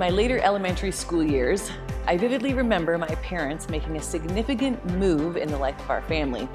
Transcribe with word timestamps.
my 0.00 0.08
later 0.08 0.38
elementary 0.38 0.90
school 0.90 1.22
years, 1.22 1.70
I 2.06 2.16
vividly 2.16 2.54
remember 2.54 2.96
my 2.96 3.14
parents 3.16 3.68
making 3.68 3.98
a 3.98 4.02
significant 4.02 4.82
move 4.96 5.36
in 5.36 5.50
the 5.50 5.58
life 5.58 5.78
of 5.78 5.90
our 5.90 6.00
family. 6.00 6.48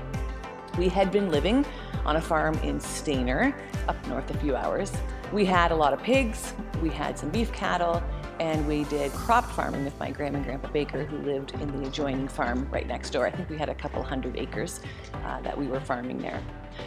We 0.79 0.89
had 0.89 1.11
been 1.11 1.29
living 1.29 1.63
on 2.05 2.15
a 2.15 2.21
farm 2.21 2.55
in 2.63 2.79
Stayner, 2.79 3.55
up 3.87 4.07
north 4.07 4.31
a 4.31 4.37
few 4.39 4.55
hours. 4.55 4.91
We 5.31 5.45
had 5.45 5.71
a 5.71 5.75
lot 5.75 5.93
of 5.93 6.01
pigs, 6.01 6.55
we 6.81 6.89
had 6.89 7.19
some 7.19 7.29
beef 7.29 7.53
cattle, 7.53 8.01
and 8.39 8.67
we 8.67 8.83
did 8.85 9.11
crop 9.11 9.45
farming 9.51 9.85
with 9.85 9.97
my 9.99 10.09
grandma 10.09 10.37
and 10.37 10.45
grandpa 10.45 10.69
Baker, 10.69 11.05
who 11.05 11.17
lived 11.19 11.53
in 11.53 11.67
the 11.79 11.87
adjoining 11.87 12.27
farm 12.27 12.67
right 12.71 12.87
next 12.87 13.11
door. 13.11 13.27
I 13.27 13.29
think 13.29 13.51
we 13.51 13.59
had 13.59 13.69
a 13.69 13.75
couple 13.75 14.01
hundred 14.01 14.37
acres 14.37 14.81
uh, 15.23 15.39
that 15.41 15.55
we 15.55 15.67
were 15.67 15.79
farming 15.79 16.17
there. 16.17 16.41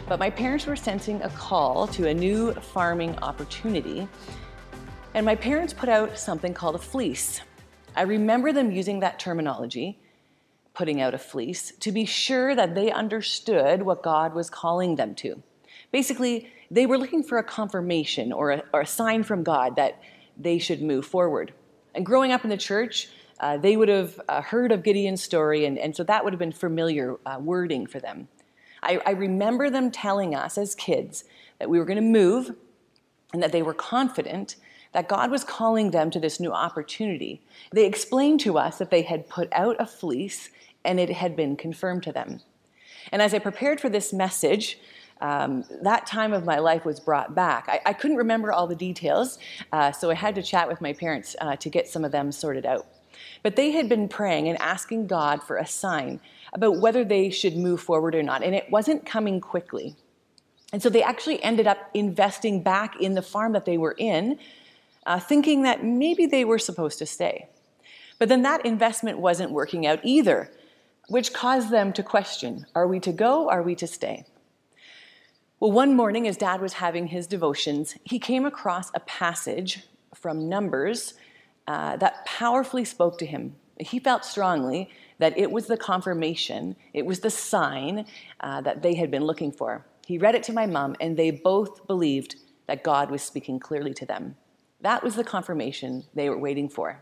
But 0.09 0.19
my 0.19 0.29
parents 0.29 0.65
were 0.65 0.75
sensing 0.75 1.21
a 1.21 1.29
call 1.29 1.87
to 1.87 2.09
a 2.09 2.13
new 2.13 2.51
farming 2.53 3.17
opportunity, 3.19 4.09
and 5.19 5.25
my 5.25 5.35
parents 5.35 5.73
put 5.73 5.89
out 5.89 6.17
something 6.17 6.53
called 6.53 6.75
a 6.75 6.79
fleece. 6.79 7.41
I 7.93 8.03
remember 8.03 8.53
them 8.53 8.71
using 8.71 9.01
that 9.01 9.19
terminology, 9.19 9.99
putting 10.73 11.01
out 11.01 11.13
a 11.13 11.17
fleece, 11.17 11.73
to 11.81 11.91
be 11.91 12.05
sure 12.05 12.55
that 12.55 12.73
they 12.73 12.89
understood 12.89 13.83
what 13.83 14.01
God 14.01 14.33
was 14.33 14.49
calling 14.49 14.95
them 14.95 15.13
to. 15.15 15.43
Basically, 15.91 16.47
they 16.71 16.85
were 16.85 16.97
looking 16.97 17.21
for 17.21 17.37
a 17.37 17.43
confirmation 17.43 18.31
or 18.31 18.51
a, 18.51 18.63
or 18.71 18.79
a 18.79 18.85
sign 18.85 19.23
from 19.23 19.43
God 19.43 19.75
that 19.75 20.01
they 20.37 20.57
should 20.57 20.81
move 20.81 21.05
forward. 21.05 21.53
And 21.93 22.05
growing 22.05 22.31
up 22.31 22.45
in 22.45 22.49
the 22.49 22.55
church, 22.55 23.09
uh, 23.41 23.57
they 23.57 23.75
would 23.75 23.89
have 23.89 24.21
uh, 24.29 24.41
heard 24.41 24.71
of 24.71 24.83
Gideon's 24.83 25.21
story, 25.21 25.65
and, 25.65 25.77
and, 25.77 25.93
so 25.93 26.05
that 26.05 26.23
would 26.23 26.31
have 26.31 26.39
been 26.39 26.53
familiar 26.53 27.17
uh, 27.25 27.39
wording 27.41 27.87
for 27.87 27.99
them. 27.99 28.29
I, 28.81 29.01
I 29.05 29.11
remember 29.11 29.69
them 29.69 29.91
telling 29.91 30.33
us 30.33 30.57
as 30.57 30.75
kids 30.75 31.25
that 31.59 31.69
we 31.69 31.77
were 31.77 31.83
going 31.83 31.97
to 31.97 32.01
move 32.01 32.55
and 33.33 33.43
that 33.43 33.51
they 33.51 33.61
were 33.61 33.73
confident 33.73 34.55
that 34.93 35.07
God 35.07 35.31
was 35.31 35.43
calling 35.43 35.91
them 35.91 36.09
to 36.11 36.19
this 36.19 36.39
new 36.39 36.51
opportunity. 36.51 37.41
They 37.71 37.85
explained 37.85 38.39
to 38.41 38.57
us 38.57 38.77
that 38.79 38.89
they 38.89 39.03
had 39.03 39.29
put 39.29 39.49
out 39.51 39.75
a 39.79 39.85
fleece 39.85 40.49
and 40.83 40.99
it 40.99 41.09
had 41.09 41.35
been 41.35 41.55
confirmed 41.55 42.03
to 42.03 42.11
them. 42.11 42.41
And 43.11 43.21
as 43.21 43.33
I 43.33 43.39
prepared 43.39 43.79
for 43.79 43.89
this 43.89 44.13
message, 44.13 44.79
um, 45.21 45.65
that 45.81 46.05
time 46.05 46.33
of 46.33 46.45
my 46.45 46.59
life 46.59 46.85
was 46.85 46.99
brought 46.99 47.35
back. 47.35 47.67
I, 47.67 47.81
I 47.87 47.93
couldn't 47.93 48.17
remember 48.17 48.51
all 48.51 48.67
the 48.67 48.75
details, 48.75 49.37
uh, 49.71 49.91
so 49.91 50.09
I 50.09 50.13
had 50.13 50.35
to 50.35 50.43
chat 50.43 50.67
with 50.67 50.79
my 50.79 50.93
parents 50.93 51.35
uh, 51.41 51.55
to 51.57 51.69
get 51.69 51.87
some 51.87 52.05
of 52.05 52.11
them 52.11 52.31
sorted 52.31 52.65
out. 52.65 52.87
But 53.43 53.55
they 53.55 53.71
had 53.71 53.89
been 53.89 54.07
praying 54.07 54.47
and 54.47 54.59
asking 54.61 55.07
God 55.07 55.43
for 55.43 55.57
a 55.57 55.65
sign 55.65 56.21
about 56.53 56.79
whether 56.79 57.03
they 57.03 57.29
should 57.29 57.57
move 57.57 57.81
forward 57.81 58.15
or 58.15 58.23
not, 58.23 58.43
and 58.43 58.55
it 58.55 58.69
wasn't 58.69 59.05
coming 59.05 59.41
quickly. 59.41 59.95
And 60.71 60.81
so 60.81 60.89
they 60.89 61.03
actually 61.03 61.41
ended 61.43 61.67
up 61.67 61.89
investing 61.93 62.61
back 62.61 63.01
in 63.01 63.15
the 63.15 63.21
farm 63.21 63.53
that 63.53 63.65
they 63.65 63.77
were 63.77 63.95
in, 63.97 64.39
uh, 65.09 65.19
thinking 65.19 65.63
that 65.63 65.83
maybe 65.83 66.27
they 66.27 66.45
were 66.45 66.59
supposed 66.59 66.99
to 66.99 67.05
stay. 67.05 67.49
But 68.19 68.29
then 68.29 68.43
that 68.43 68.63
investment 68.63 69.17
wasn't 69.17 69.51
working 69.51 69.87
out 69.87 69.99
either, 70.03 70.51
which 71.07 71.33
caused 71.33 71.71
them 71.71 71.91
to 71.93 72.03
question 72.03 72.67
are 72.75 72.87
we 72.87 72.99
to 72.99 73.11
go? 73.11 73.49
Are 73.49 73.63
we 73.63 73.75
to 73.75 73.87
stay? 73.87 74.25
Well, 75.59 75.71
one 75.71 75.95
morning, 75.95 76.27
as 76.27 76.37
dad 76.37 76.61
was 76.61 76.73
having 76.73 77.07
his 77.07 77.25
devotions, 77.25 77.97
he 78.03 78.19
came 78.19 78.45
across 78.45 78.91
a 78.93 78.99
passage 79.01 79.83
from 80.13 80.47
Numbers 80.47 81.15
uh, 81.67 81.97
that 81.97 82.23
powerfully 82.25 82.85
spoke 82.85 83.17
to 83.17 83.25
him. 83.25 83.55
He 83.79 83.99
felt 83.99 84.23
strongly 84.23 84.89
that 85.17 85.37
it 85.37 85.51
was 85.51 85.65
the 85.65 85.75
confirmation, 85.75 86.75
it 86.93 87.05
was 87.05 87.19
the 87.21 87.29
sign 87.29 88.05
uh, 88.41 88.61
that 88.61 88.83
they 88.83 88.93
had 88.93 89.09
been 89.09 89.23
looking 89.23 89.51
for. 89.51 89.85
He 90.05 90.17
read 90.19 90.35
it 90.35 90.43
to 90.43 90.53
my 90.53 90.67
mom, 90.67 90.95
and 91.01 91.17
they 91.17 91.31
both 91.31 91.87
believed 91.87 92.35
that 92.67 92.83
God 92.83 93.09
was 93.09 93.23
speaking 93.23 93.59
clearly 93.59 93.93
to 93.95 94.05
them. 94.05 94.35
That 94.81 95.03
was 95.03 95.15
the 95.15 95.23
confirmation 95.23 96.05
they 96.13 96.29
were 96.29 96.37
waiting 96.37 96.69
for. 96.69 97.01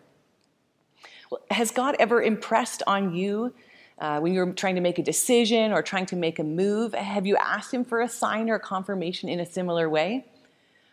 Well, 1.29 1.41
has 1.51 1.71
God 1.71 1.95
ever 1.99 2.21
impressed 2.21 2.83
on 2.87 3.13
you 3.13 3.53
uh, 3.99 4.19
when 4.19 4.33
you're 4.33 4.53
trying 4.53 4.75
to 4.75 4.81
make 4.81 4.99
a 4.99 5.03
decision 5.03 5.71
or 5.71 5.81
trying 5.81 6.05
to 6.07 6.15
make 6.15 6.39
a 6.39 6.43
move? 6.43 6.93
Have 6.93 7.25
you 7.25 7.35
asked 7.37 7.73
Him 7.73 7.83
for 7.83 8.01
a 8.01 8.09
sign 8.09 8.49
or 8.49 8.55
a 8.55 8.59
confirmation 8.59 9.29
in 9.29 9.39
a 9.39 9.45
similar 9.45 9.89
way? 9.89 10.25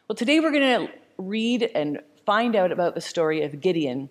Well, 0.09 0.17
today 0.17 0.41
we're 0.41 0.53
going 0.53 0.87
to 0.87 0.93
read 1.17 1.71
and 1.75 2.01
find 2.27 2.57
out 2.57 2.73
about 2.73 2.95
the 2.95 3.01
story 3.01 3.43
of 3.43 3.61
Gideon, 3.61 4.11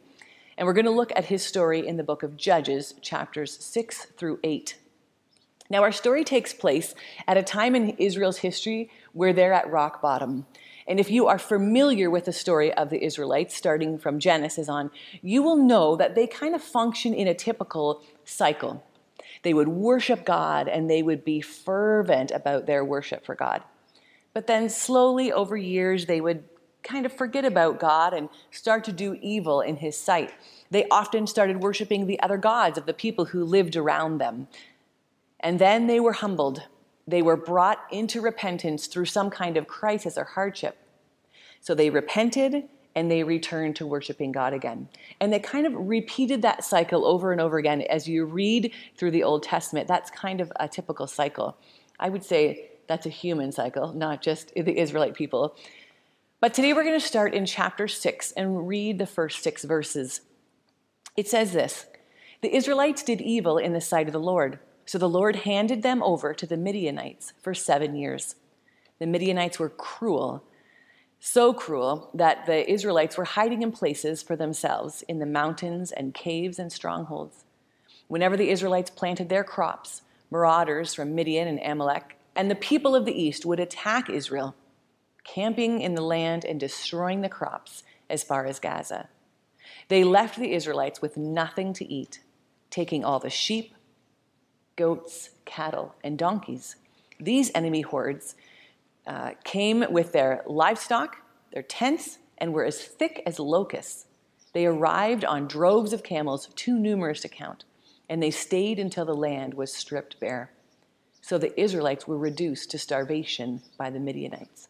and 0.57 0.67
we're 0.67 0.73
going 0.73 0.85
to 0.85 0.91
look 0.91 1.11
at 1.15 1.25
his 1.25 1.43
story 1.43 1.85
in 1.85 1.97
the 1.97 2.03
book 2.03 2.23
of 2.23 2.37
Judges, 2.37 2.93
chapters 3.01 3.63
6 3.63 4.05
through 4.17 4.39
8. 4.43 4.77
Now, 5.69 5.81
our 5.81 5.91
story 5.91 6.23
takes 6.23 6.53
place 6.53 6.93
at 7.27 7.37
a 7.37 7.43
time 7.43 7.75
in 7.75 7.89
Israel's 7.97 8.37
history 8.37 8.89
where 9.13 9.33
they're 9.33 9.53
at 9.53 9.69
rock 9.71 10.01
bottom. 10.01 10.45
And 10.87 10.99
if 10.99 11.09
you 11.09 11.27
are 11.27 11.39
familiar 11.39 12.09
with 12.09 12.25
the 12.25 12.33
story 12.33 12.73
of 12.73 12.89
the 12.89 13.03
Israelites, 13.03 13.55
starting 13.55 13.97
from 13.97 14.19
Genesis 14.19 14.67
on, 14.67 14.91
you 15.21 15.41
will 15.41 15.55
know 15.55 15.95
that 15.95 16.15
they 16.15 16.27
kind 16.27 16.55
of 16.55 16.61
function 16.61 17.13
in 17.13 17.27
a 17.27 17.33
typical 17.33 18.01
cycle. 18.25 18.83
They 19.43 19.53
would 19.53 19.67
worship 19.67 20.25
God 20.25 20.67
and 20.67 20.89
they 20.89 21.03
would 21.03 21.23
be 21.23 21.41
fervent 21.41 22.31
about 22.31 22.65
their 22.65 22.83
worship 22.83 23.25
for 23.25 23.35
God. 23.35 23.63
But 24.33 24.47
then 24.47 24.69
slowly 24.69 25.31
over 25.31 25.55
years, 25.55 26.05
they 26.05 26.19
would 26.19 26.43
kind 26.81 27.05
of 27.05 27.13
forget 27.13 27.45
about 27.45 27.79
God 27.79 28.13
and 28.13 28.29
start 28.51 28.83
to 28.85 28.91
do 28.91 29.17
evil 29.21 29.61
in 29.61 29.77
His 29.77 29.97
sight. 29.97 30.33
They 30.69 30.87
often 30.89 31.27
started 31.27 31.61
worshiping 31.61 32.05
the 32.05 32.19
other 32.19 32.37
gods 32.37 32.77
of 32.77 32.85
the 32.85 32.93
people 32.93 33.25
who 33.25 33.45
lived 33.45 33.75
around 33.75 34.17
them. 34.17 34.47
And 35.39 35.59
then 35.59 35.87
they 35.87 35.99
were 35.99 36.13
humbled 36.13 36.63
they 37.07 37.21
were 37.21 37.37
brought 37.37 37.79
into 37.91 38.21
repentance 38.21 38.87
through 38.87 39.05
some 39.05 39.29
kind 39.29 39.57
of 39.57 39.67
crisis 39.67 40.17
or 40.17 40.23
hardship. 40.23 40.77
So 41.59 41.75
they 41.75 41.89
repented 41.89 42.69
and 42.95 43.09
they 43.09 43.23
returned 43.23 43.75
to 43.77 43.87
worshiping 43.87 44.31
God 44.31 44.53
again. 44.53 44.87
And 45.19 45.33
they 45.33 45.39
kind 45.39 45.65
of 45.65 45.73
repeated 45.75 46.41
that 46.43 46.63
cycle 46.63 47.05
over 47.05 47.31
and 47.31 47.41
over 47.41 47.57
again. 47.57 47.81
As 47.81 48.07
you 48.07 48.25
read 48.25 48.71
through 48.97 49.11
the 49.11 49.23
Old 49.23 49.43
Testament, 49.43 49.87
that's 49.87 50.11
kind 50.11 50.41
of 50.41 50.51
a 50.59 50.67
typical 50.67 51.07
cycle. 51.07 51.57
I 51.99 52.09
would 52.09 52.23
say 52.23 52.69
that's 52.87 53.05
a 53.05 53.09
human 53.09 53.51
cycle, 53.51 53.93
not 53.93 54.21
just 54.21 54.53
the 54.53 54.77
Israelite 54.77 55.15
people. 55.15 55.55
But 56.39 56.53
today 56.53 56.73
we're 56.73 56.83
going 56.83 56.99
to 56.99 57.05
start 57.05 57.33
in 57.33 57.45
chapter 57.45 57.87
6 57.87 58.33
and 58.33 58.67
read 58.67 58.99
the 58.99 59.07
first 59.07 59.41
six 59.41 59.63
verses. 59.63 60.21
It 61.15 61.27
says 61.27 61.53
this 61.53 61.85
The 62.41 62.55
Israelites 62.55 63.03
did 63.03 63.21
evil 63.21 63.57
in 63.57 63.73
the 63.73 63.81
sight 63.81 64.07
of 64.07 64.13
the 64.13 64.19
Lord 64.19 64.59
so 64.85 64.97
the 64.97 65.09
Lord 65.09 65.37
handed 65.37 65.81
them 65.81 66.03
over 66.03 66.33
to 66.33 66.45
the 66.45 66.57
Midianites 66.57 67.33
for 67.41 67.53
seven 67.53 67.95
years. 67.95 68.35
The 68.99 69.07
Midianites 69.07 69.59
were 69.59 69.69
cruel, 69.69 70.43
so 71.19 71.53
cruel 71.53 72.09
that 72.13 72.45
the 72.45 72.69
Israelites 72.69 73.17
were 73.17 73.23
hiding 73.23 73.61
in 73.61 73.71
places 73.71 74.21
for 74.21 74.35
themselves 74.35 75.03
in 75.07 75.19
the 75.19 75.25
mountains 75.25 75.91
and 75.91 76.13
caves 76.13 76.59
and 76.59 76.71
strongholds. 76.71 77.45
Whenever 78.07 78.35
the 78.35 78.49
Israelites 78.49 78.89
planted 78.89 79.29
their 79.29 79.43
crops, 79.43 80.01
marauders 80.29 80.93
from 80.93 81.15
Midian 81.15 81.47
and 81.47 81.59
Amalek 81.59 82.17
and 82.35 82.49
the 82.49 82.55
people 82.55 82.95
of 82.95 83.05
the 83.05 83.19
east 83.19 83.45
would 83.45 83.59
attack 83.59 84.09
Israel, 84.09 84.55
camping 85.23 85.81
in 85.81 85.95
the 85.95 86.01
land 86.01 86.43
and 86.43 86.59
destroying 86.59 87.21
the 87.21 87.29
crops 87.29 87.83
as 88.09 88.23
far 88.23 88.45
as 88.45 88.59
Gaza. 88.59 89.07
They 89.87 90.03
left 90.03 90.37
the 90.37 90.53
Israelites 90.53 91.01
with 91.01 91.17
nothing 91.17 91.73
to 91.73 91.85
eat, 91.85 92.19
taking 92.69 93.05
all 93.05 93.19
the 93.19 93.29
sheep, 93.29 93.73
goats, 94.75 95.29
cattle, 95.45 95.95
and 96.03 96.17
donkeys. 96.17 96.75
These 97.19 97.51
enemy 97.55 97.81
hordes 97.81 98.35
uh, 99.05 99.31
came 99.43 99.85
with 99.89 100.11
their 100.11 100.43
livestock, 100.45 101.17
their 101.51 101.63
tents, 101.63 102.19
and 102.37 102.53
were 102.53 102.65
as 102.65 102.81
thick 102.81 103.21
as 103.25 103.39
locusts. 103.39 104.05
They 104.53 104.65
arrived 104.65 105.25
on 105.25 105.47
droves 105.47 105.93
of 105.93 106.03
camels, 106.03 106.49
too 106.55 106.77
numerous 106.77 107.21
to 107.21 107.29
count, 107.29 107.63
and 108.09 108.21
they 108.21 108.31
stayed 108.31 108.79
until 108.79 109.05
the 109.05 109.15
land 109.15 109.53
was 109.53 109.73
stripped 109.73 110.19
bare. 110.19 110.51
So 111.21 111.37
the 111.37 111.59
Israelites 111.59 112.07
were 112.07 112.17
reduced 112.17 112.71
to 112.71 112.77
starvation 112.77 113.61
by 113.77 113.89
the 113.89 113.99
Midianites. 113.99 114.67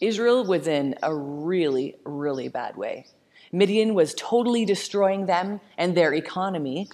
Israel 0.00 0.44
was 0.44 0.66
in 0.66 0.96
a 1.02 1.14
really, 1.14 1.96
really 2.04 2.48
bad 2.48 2.76
way. 2.76 3.06
Midian 3.52 3.94
was 3.94 4.14
totally 4.14 4.64
destroying 4.64 5.26
them 5.26 5.60
and 5.78 5.94
their 5.94 6.14
economy, 6.14 6.88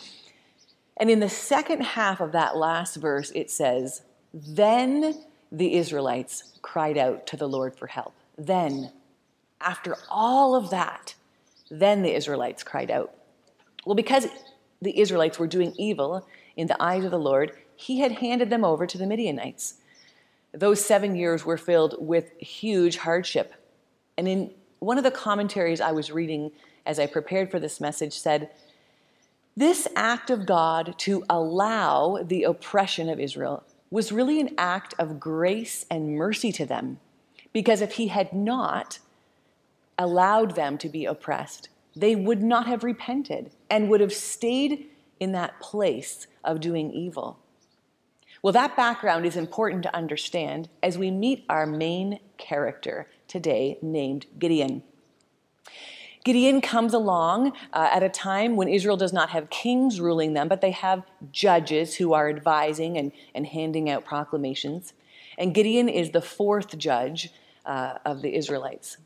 and 0.98 1.10
in 1.10 1.20
the 1.20 1.28
second 1.28 1.82
half 1.82 2.20
of 2.20 2.32
that 2.32 2.56
last 2.56 2.96
verse, 2.96 3.30
it 3.34 3.50
says, 3.50 4.02
Then 4.34 5.14
the 5.50 5.74
Israelites 5.74 6.58
cried 6.60 6.98
out 6.98 7.26
to 7.28 7.36
the 7.36 7.48
Lord 7.48 7.76
for 7.76 7.86
help. 7.86 8.14
Then, 8.36 8.92
after 9.60 9.96
all 10.10 10.54
of 10.54 10.70
that, 10.70 11.14
then 11.70 12.02
the 12.02 12.14
Israelites 12.14 12.62
cried 12.62 12.90
out. 12.90 13.14
Well, 13.84 13.94
because 13.94 14.26
the 14.82 14.98
Israelites 14.98 15.38
were 15.38 15.46
doing 15.46 15.72
evil 15.76 16.26
in 16.56 16.66
the 16.66 16.82
eyes 16.82 17.04
of 17.04 17.10
the 17.10 17.18
Lord, 17.18 17.52
he 17.76 18.00
had 18.00 18.12
handed 18.12 18.50
them 18.50 18.64
over 18.64 18.86
to 18.86 18.98
the 18.98 19.06
Midianites. 19.06 19.74
Those 20.52 20.84
seven 20.84 21.14
years 21.14 21.44
were 21.44 21.56
filled 21.56 21.94
with 21.98 22.36
huge 22.38 22.96
hardship. 22.96 23.54
And 24.16 24.26
in 24.26 24.50
one 24.80 24.98
of 24.98 25.04
the 25.04 25.10
commentaries 25.10 25.80
I 25.80 25.92
was 25.92 26.10
reading 26.10 26.50
as 26.86 26.98
I 26.98 27.06
prepared 27.06 27.50
for 27.50 27.60
this 27.60 27.80
message 27.80 28.18
said, 28.18 28.50
this 29.58 29.88
act 29.96 30.30
of 30.30 30.46
God 30.46 30.94
to 30.98 31.24
allow 31.28 32.22
the 32.22 32.44
oppression 32.44 33.08
of 33.08 33.18
Israel 33.18 33.64
was 33.90 34.12
really 34.12 34.40
an 34.40 34.54
act 34.56 34.94
of 35.00 35.18
grace 35.18 35.84
and 35.90 36.14
mercy 36.14 36.52
to 36.52 36.64
them. 36.64 37.00
Because 37.52 37.80
if 37.80 37.94
he 37.94 38.06
had 38.06 38.32
not 38.32 39.00
allowed 39.98 40.54
them 40.54 40.78
to 40.78 40.88
be 40.88 41.04
oppressed, 41.04 41.70
they 41.96 42.14
would 42.14 42.40
not 42.40 42.68
have 42.68 42.84
repented 42.84 43.50
and 43.68 43.88
would 43.88 44.00
have 44.00 44.12
stayed 44.12 44.86
in 45.18 45.32
that 45.32 45.58
place 45.58 46.28
of 46.44 46.60
doing 46.60 46.92
evil. 46.92 47.40
Well, 48.42 48.52
that 48.52 48.76
background 48.76 49.26
is 49.26 49.36
important 49.36 49.82
to 49.82 49.96
understand 49.96 50.68
as 50.84 50.96
we 50.96 51.10
meet 51.10 51.44
our 51.48 51.66
main 51.66 52.20
character 52.36 53.08
today, 53.26 53.78
named 53.82 54.26
Gideon. 54.38 54.84
Gideon 56.24 56.60
comes 56.60 56.94
along 56.94 57.52
uh, 57.72 57.88
at 57.92 58.02
a 58.02 58.08
time 58.08 58.56
when 58.56 58.68
Israel 58.68 58.96
does 58.96 59.12
not 59.12 59.30
have 59.30 59.50
kings 59.50 60.00
ruling 60.00 60.34
them, 60.34 60.48
but 60.48 60.60
they 60.60 60.72
have 60.72 61.04
judges 61.30 61.96
who 61.96 62.12
are 62.12 62.28
advising 62.28 62.98
and, 62.98 63.12
and 63.34 63.46
handing 63.46 63.88
out 63.88 64.04
proclamations. 64.04 64.92
And 65.38 65.54
Gideon 65.54 65.88
is 65.88 66.10
the 66.10 66.20
fourth 66.20 66.76
judge 66.76 67.30
uh, 67.64 67.98
of 68.04 68.22
the 68.22 68.34
Israelites. 68.34 68.98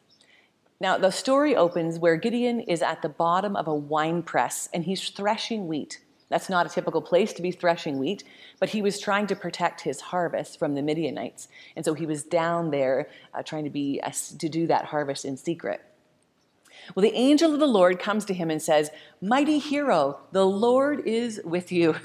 Now, 0.81 0.99
the 0.99 1.13
story 1.13 1.55
opens 1.55 1.99
where 1.99 2.17
Gideon 2.17 2.61
is 2.61 2.83
at 2.83 3.03
the 3.03 3.09
bottom 3.09 3.55
of 3.55 3.69
a 3.69 3.75
wine 3.75 4.23
press 4.23 4.69
and 4.75 4.83
he's 4.85 5.11
threshing 5.11 5.69
wheat. 5.69 6.01
That's 6.29 6.49
not 6.49 6.65
a 6.65 6.71
typical 6.71 7.03
place 7.03 7.33
to 7.35 7.43
be 7.43 7.53
threshing 7.53 7.99
wheat, 7.99 8.25
but 8.59 8.71
he 8.71 8.81
was 8.81 8.99
trying 8.99 9.27
to 9.27 9.37
protect 9.37 9.83
his 9.83 10.01
harvest 10.01 10.59
from 10.59 10.75
the 10.75 10.83
Midianites. 10.83 11.47
And 11.77 11.85
so 11.85 11.93
he 11.93 12.07
was 12.07 12.25
down 12.25 12.71
there 12.71 13.09
uh, 13.35 13.43
trying 13.43 13.65
to, 13.65 13.71
be, 13.71 14.01
uh, 14.03 14.11
to 14.11 14.49
do 14.49 14.67
that 14.67 14.87
harvest 14.87 15.25
in 15.27 15.37
secret. 15.37 15.83
Well, 16.95 17.03
the 17.03 17.15
angel 17.15 17.55
of 17.55 17.61
the 17.61 17.67
Lord 17.67 17.99
comes 17.99 18.25
to 18.27 18.35
him 18.35 18.51
and 18.51 18.61
says, 18.61 18.91
Mighty 19.21 19.59
hero, 19.59 20.21
the 20.33 20.47
Lord 20.47 21.07
is 21.07 21.41
with 21.45 21.73
you. 21.73 21.97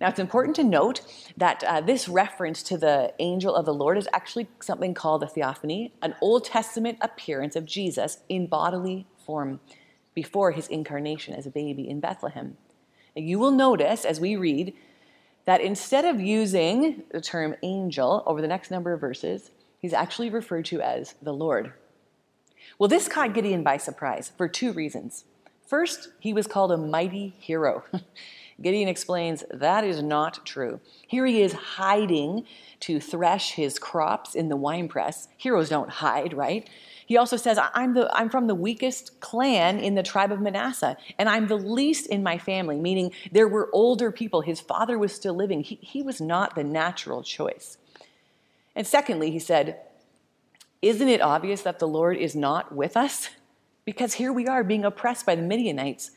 Now, 0.00 0.08
it's 0.08 0.18
important 0.18 0.56
to 0.56 0.64
note 0.64 1.00
that 1.36 1.62
uh, 1.64 1.80
this 1.80 2.08
reference 2.08 2.62
to 2.64 2.76
the 2.76 3.14
angel 3.20 3.54
of 3.54 3.64
the 3.64 3.74
Lord 3.74 3.96
is 3.96 4.08
actually 4.12 4.48
something 4.60 4.92
called 4.92 5.22
a 5.22 5.28
theophany, 5.28 5.92
an 6.02 6.14
Old 6.20 6.44
Testament 6.44 6.98
appearance 7.00 7.56
of 7.56 7.64
Jesus 7.64 8.18
in 8.28 8.46
bodily 8.46 9.06
form 9.24 9.60
before 10.14 10.52
his 10.52 10.68
incarnation 10.68 11.34
as 11.34 11.46
a 11.46 11.50
baby 11.50 11.88
in 11.88 12.00
Bethlehem. 12.00 12.56
And 13.16 13.28
you 13.28 13.38
will 13.38 13.52
notice 13.52 14.04
as 14.04 14.20
we 14.20 14.36
read 14.36 14.74
that 15.44 15.60
instead 15.60 16.04
of 16.04 16.20
using 16.20 17.04
the 17.10 17.20
term 17.20 17.54
angel 17.62 18.22
over 18.26 18.40
the 18.40 18.48
next 18.48 18.70
number 18.70 18.92
of 18.92 19.00
verses, 19.00 19.50
he's 19.78 19.92
actually 19.92 20.30
referred 20.30 20.64
to 20.66 20.80
as 20.80 21.14
the 21.22 21.32
Lord. 21.32 21.72
Well, 22.78 22.88
this 22.88 23.08
caught 23.08 23.34
Gideon 23.34 23.62
by 23.62 23.76
surprise 23.76 24.32
for 24.36 24.48
two 24.48 24.72
reasons. 24.72 25.24
First, 25.66 26.08
he 26.18 26.32
was 26.32 26.46
called 26.46 26.72
a 26.72 26.76
mighty 26.76 27.34
hero. 27.38 27.84
Gideon 28.62 28.88
explains 28.88 29.44
that 29.50 29.84
is 29.84 30.02
not 30.02 30.44
true. 30.46 30.80
Here 31.06 31.26
he 31.26 31.42
is 31.42 31.52
hiding 31.52 32.46
to 32.80 33.00
thresh 33.00 33.52
his 33.52 33.78
crops 33.78 34.34
in 34.34 34.48
the 34.48 34.56
winepress. 34.56 35.28
Heroes 35.36 35.68
don't 35.68 35.90
hide, 35.90 36.34
right? 36.34 36.68
He 37.06 37.16
also 37.16 37.36
says, 37.36 37.58
I'm, 37.74 37.94
the, 37.94 38.10
I'm 38.14 38.30
from 38.30 38.46
the 38.46 38.54
weakest 38.54 39.20
clan 39.20 39.78
in 39.78 39.94
the 39.94 40.02
tribe 40.02 40.32
of 40.32 40.40
Manasseh, 40.40 40.96
and 41.18 41.28
I'm 41.28 41.48
the 41.48 41.58
least 41.58 42.06
in 42.06 42.22
my 42.22 42.38
family, 42.38 42.78
meaning 42.78 43.12
there 43.30 43.48
were 43.48 43.68
older 43.72 44.10
people. 44.10 44.40
His 44.40 44.60
father 44.60 44.98
was 44.98 45.12
still 45.12 45.34
living. 45.34 45.62
He, 45.62 45.78
he 45.82 46.02
was 46.02 46.20
not 46.20 46.54
the 46.54 46.64
natural 46.64 47.22
choice. 47.22 47.76
And 48.74 48.86
secondly, 48.86 49.30
he 49.30 49.38
said, 49.38 49.80
Isn't 50.84 51.08
it 51.08 51.22
obvious 51.22 51.62
that 51.62 51.78
the 51.78 51.88
Lord 51.88 52.18
is 52.18 52.36
not 52.36 52.74
with 52.74 52.94
us? 52.94 53.30
Because 53.86 54.12
here 54.12 54.30
we 54.30 54.46
are 54.46 54.62
being 54.62 54.84
oppressed 54.84 55.24
by 55.24 55.34
the 55.34 55.40
Midianites. 55.40 56.10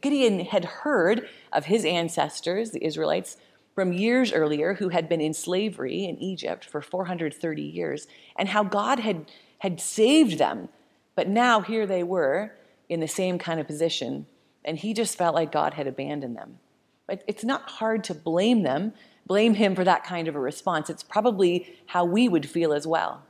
Gideon 0.00 0.44
had 0.44 0.64
heard 0.64 1.28
of 1.52 1.64
his 1.64 1.84
ancestors, 1.84 2.70
the 2.70 2.84
Israelites, 2.84 3.36
from 3.74 3.92
years 3.92 4.32
earlier 4.32 4.74
who 4.74 4.90
had 4.90 5.08
been 5.08 5.20
in 5.20 5.34
slavery 5.34 6.04
in 6.04 6.18
Egypt 6.18 6.64
for 6.64 6.80
430 6.80 7.62
years, 7.62 8.06
and 8.36 8.48
how 8.48 8.62
God 8.62 9.00
had, 9.00 9.28
had 9.58 9.80
saved 9.80 10.38
them. 10.38 10.68
But 11.16 11.28
now 11.28 11.60
here 11.60 11.84
they 11.84 12.04
were 12.04 12.52
in 12.88 13.00
the 13.00 13.08
same 13.08 13.38
kind 13.40 13.58
of 13.58 13.66
position, 13.66 14.26
and 14.64 14.78
he 14.78 14.94
just 14.94 15.18
felt 15.18 15.34
like 15.34 15.50
God 15.50 15.74
had 15.74 15.88
abandoned 15.88 16.36
them. 16.36 16.60
But 17.08 17.24
it's 17.26 17.42
not 17.42 17.68
hard 17.68 18.04
to 18.04 18.14
blame 18.14 18.62
them, 18.62 18.92
blame 19.26 19.54
him 19.54 19.74
for 19.74 19.82
that 19.82 20.04
kind 20.04 20.28
of 20.28 20.36
a 20.36 20.40
response. 20.40 20.88
It's 20.90 21.02
probably 21.02 21.76
how 21.86 22.04
we 22.04 22.28
would 22.28 22.48
feel 22.48 22.72
as 22.72 22.86
well. 22.86 23.24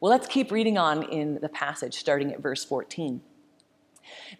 Well, 0.00 0.10
let's 0.10 0.26
keep 0.26 0.50
reading 0.50 0.78
on 0.78 1.02
in 1.04 1.38
the 1.40 1.48
passage, 1.48 1.94
starting 1.94 2.32
at 2.32 2.40
verse 2.40 2.64
14. 2.64 3.20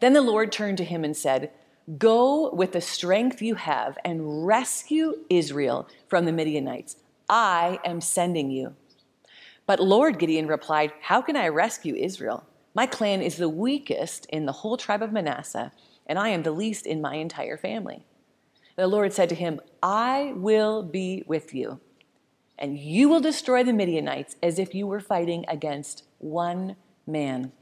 Then 0.00 0.12
the 0.12 0.20
Lord 0.20 0.52
turned 0.52 0.78
to 0.78 0.84
him 0.84 1.04
and 1.04 1.16
said, 1.16 1.50
Go 1.98 2.50
with 2.52 2.72
the 2.72 2.80
strength 2.80 3.42
you 3.42 3.56
have 3.56 3.98
and 4.04 4.46
rescue 4.46 5.14
Israel 5.28 5.88
from 6.08 6.24
the 6.24 6.32
Midianites. 6.32 6.96
I 7.28 7.78
am 7.84 8.00
sending 8.00 8.50
you. 8.50 8.74
But 9.66 9.80
Lord, 9.80 10.18
Gideon 10.18 10.46
replied, 10.46 10.92
How 11.00 11.20
can 11.22 11.36
I 11.36 11.48
rescue 11.48 11.94
Israel? 11.94 12.44
My 12.74 12.86
clan 12.86 13.22
is 13.22 13.36
the 13.36 13.48
weakest 13.48 14.26
in 14.26 14.46
the 14.46 14.52
whole 14.52 14.76
tribe 14.76 15.02
of 15.02 15.12
Manasseh, 15.12 15.72
and 16.06 16.18
I 16.18 16.30
am 16.30 16.42
the 16.42 16.50
least 16.50 16.86
in 16.86 17.00
my 17.00 17.14
entire 17.14 17.56
family. 17.56 18.04
The 18.76 18.86
Lord 18.86 19.12
said 19.12 19.28
to 19.28 19.34
him, 19.34 19.60
I 19.82 20.32
will 20.34 20.82
be 20.82 21.22
with 21.26 21.54
you, 21.54 21.80
and 22.58 22.78
you 22.78 23.08
will 23.08 23.20
destroy 23.20 23.64
the 23.64 23.72
Midianites 23.72 24.36
as 24.42 24.58
if 24.58 24.74
you 24.74 24.86
were 24.86 25.00
fighting 25.00 25.44
against 25.48 26.04
one 26.18 26.76
man. 27.06 27.52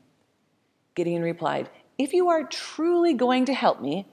Gideon 0.94 1.22
replied, 1.22 1.70
if 1.98 2.12
you 2.12 2.28
are 2.28 2.44
truly 2.44 3.14
going 3.14 3.44
to 3.46 3.54
help 3.54 3.80
me, 3.80 4.06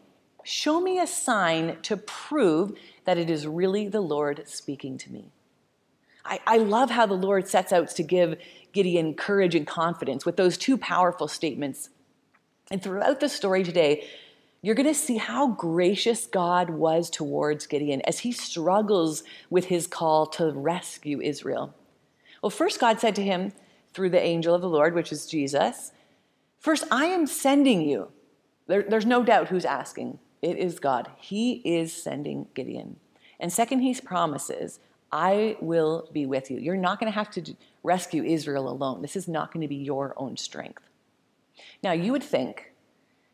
show 0.44 0.80
me 0.80 1.00
a 1.00 1.08
sign 1.08 1.78
to 1.84 1.98
prove 1.98 2.78
that 3.06 3.18
it 3.18 3.30
is 3.30 3.48
really 3.48 3.88
the 3.88 4.02
Lord 4.02 4.48
speaking 4.48 4.98
to 5.00 5.12
me. 5.12 5.32
I, 6.26 6.40
I, 6.46 6.58
love 6.58 6.92
how 6.92 7.06
the 7.06 7.14
Lord 7.14 7.48
sets 7.48 7.74
out 7.74 7.90
to 7.90 8.04
give 8.04 8.38
Gideon 8.72 9.16
courage 9.16 9.56
and 9.56 9.66
confidence 9.66 10.26
with 10.26 10.38
those 10.38 10.58
two 10.58 10.78
powerful 10.78 11.28
statements. 11.28 11.90
And 12.70 12.84
throughout 12.84 13.20
the 13.20 13.30
story 13.30 13.64
today, 13.64 14.08
you're 14.62 14.76
going 14.76 14.88
to 14.88 14.94
see 14.94 15.18
how 15.18 15.50
gracious 15.50 16.26
God 16.26 16.70
was 16.70 17.10
towards 17.10 17.68
Gideon 17.68 18.02
as 18.02 18.20
he 18.20 18.32
struggles 18.32 19.24
with 19.50 19.66
his 19.66 19.88
call 19.88 20.26
to 20.28 20.52
rescue 20.52 21.22
Israel. 21.22 21.74
Well, 22.42 22.50
first, 22.50 22.80
God 22.80 23.00
said 23.00 23.16
to 23.16 23.24
him 23.24 23.54
through 23.94 24.10
the 24.10 24.22
angel 24.22 24.54
of 24.54 24.62
the 24.62 24.70
Lord, 24.70 24.94
which 24.94 25.12
is 25.12 25.26
Jesus, 25.26 25.92
First, 26.60 26.84
I 26.92 27.06
am 27.06 27.26
sending 27.26 27.82
you. 27.82 28.10
There, 28.68 28.84
there's 28.84 29.06
no 29.06 29.24
doubt 29.24 29.48
who's 29.48 29.66
asking. 29.66 30.20
It 30.42 30.58
is 30.58 30.80
God. 30.80 31.10
He 31.18 31.54
is 31.64 31.94
sending 31.94 32.48
Gideon. 32.54 32.98
And 33.40 33.52
second, 33.52 33.80
he 33.80 33.96
promises, 33.96 34.80
I 35.12 35.56
will 35.62 36.10
be 36.12 36.26
with 36.26 36.52
you. 36.52 36.60
You're 36.60 36.76
not 36.76 37.00
going 37.00 37.12
to 37.12 37.18
have 37.18 37.32
to 37.32 37.56
rescue 37.82 38.24
Israel 38.24 38.70
alone. 38.70 39.02
This 39.02 39.16
is 39.16 39.28
not 39.28 39.54
going 39.54 39.62
to 39.62 39.68
be 39.68 39.76
your 39.76 40.14
own 40.18 40.36
strength. 40.36 40.84
Now, 41.82 41.94
you 41.94 42.12
would 42.12 42.24
think 42.24 42.69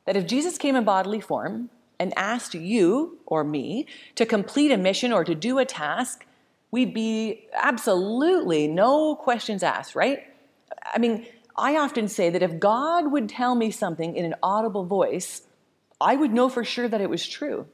that 0.06 0.16
if 0.16 0.26
Jesus 0.26 0.58
came 0.58 0.76
in 0.76 0.84
bodily 0.84 1.20
form 1.20 1.70
and 2.00 2.14
asked 2.18 2.54
you 2.54 3.18
or 3.26 3.44
me 3.44 3.88
to 4.16 4.26
complete 4.26 4.72
a 4.72 4.78
mission 4.78 5.12
or 5.12 5.24
to 5.24 5.36
do 5.36 5.60
a 5.60 5.66
task, 5.66 6.26
we'd 6.72 6.94
be 6.94 7.48
absolutely 7.54 8.68
no 8.68 9.16
questions 9.16 9.64
asked, 9.64 9.96
right? 9.96 10.24
I 10.94 11.00
mean, 11.00 11.26
I 11.56 11.78
often 11.78 12.08
say 12.08 12.30
that 12.30 12.44
if 12.44 12.60
God 12.60 13.12
would 13.12 13.30
tell 13.30 13.56
me 13.56 13.72
something 13.72 14.16
in 14.16 14.26
an 14.26 14.36
audible 14.44 14.86
voice, 14.86 15.42
I 16.02 16.16
would 16.16 16.34
know 16.34 16.50
for 16.50 16.64
sure 16.64 16.88
that 16.88 17.02
it 17.02 17.10
was 17.10 17.26
true. 17.26 17.68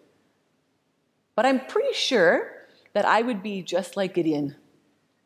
But 1.35 1.45
I'm 1.45 1.65
pretty 1.65 1.93
sure 1.93 2.51
that 2.93 3.05
I 3.05 3.21
would 3.21 3.41
be 3.41 3.63
just 3.63 3.97
like 3.97 4.13
Gideon. 4.13 4.55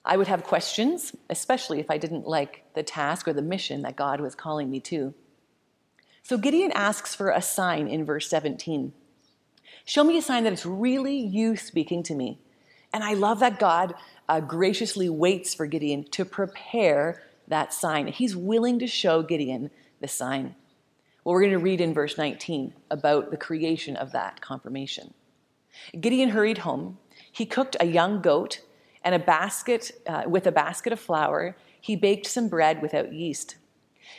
I 0.05 0.17
would 0.17 0.27
have 0.27 0.43
questions, 0.43 1.13
especially 1.29 1.79
if 1.79 1.89
I 1.89 1.97
didn't 1.97 2.27
like 2.27 2.63
the 2.75 2.83
task 2.83 3.27
or 3.27 3.33
the 3.33 3.41
mission 3.41 3.81
that 3.81 3.95
God 3.95 4.21
was 4.21 4.35
calling 4.35 4.69
me 4.69 4.79
to. 4.81 5.13
So 6.25 6.39
Gideon 6.39 6.71
asks 6.71 7.13
for 7.13 7.29
a 7.29 7.39
sign 7.39 7.87
in 7.87 8.03
verse 8.03 8.27
17. 8.31 8.93
Show 9.85 10.03
me 10.03 10.17
a 10.17 10.23
sign 10.23 10.43
that 10.45 10.53
it's 10.53 10.65
really 10.65 11.15
you 11.15 11.55
speaking 11.55 12.01
to 12.01 12.15
me. 12.15 12.39
And 12.91 13.03
I 13.03 13.13
love 13.13 13.39
that 13.41 13.59
God 13.59 13.93
uh, 14.27 14.39
graciously 14.39 15.07
waits 15.07 15.53
for 15.53 15.67
Gideon 15.67 16.03
to 16.05 16.25
prepare 16.25 17.21
that 17.47 17.73
sign. 17.73 18.07
He's 18.07 18.35
willing 18.35 18.79
to 18.79 18.87
show 18.87 19.21
Gideon 19.21 19.69
the 20.01 20.07
sign. 20.07 20.55
Well, 21.23 21.33
we're 21.33 21.41
going 21.41 21.51
to 21.51 21.59
read 21.59 21.79
in 21.79 21.93
verse 21.93 22.17
19 22.17 22.73
about 22.89 23.29
the 23.29 23.37
creation 23.37 23.95
of 23.95 24.11
that 24.13 24.41
confirmation. 24.41 25.13
Gideon 26.01 26.29
hurried 26.29 26.57
home. 26.57 26.97
He 27.31 27.45
cooked 27.45 27.77
a 27.79 27.85
young 27.85 28.19
goat 28.23 28.61
and 29.03 29.13
a 29.13 29.19
basket 29.19 29.91
uh, 30.07 30.23
with 30.25 30.47
a 30.47 30.51
basket 30.51 30.91
of 30.91 30.99
flour. 30.99 31.55
He 31.79 31.95
baked 31.95 32.25
some 32.25 32.47
bread 32.47 32.81
without 32.81 33.13
yeast. 33.13 33.57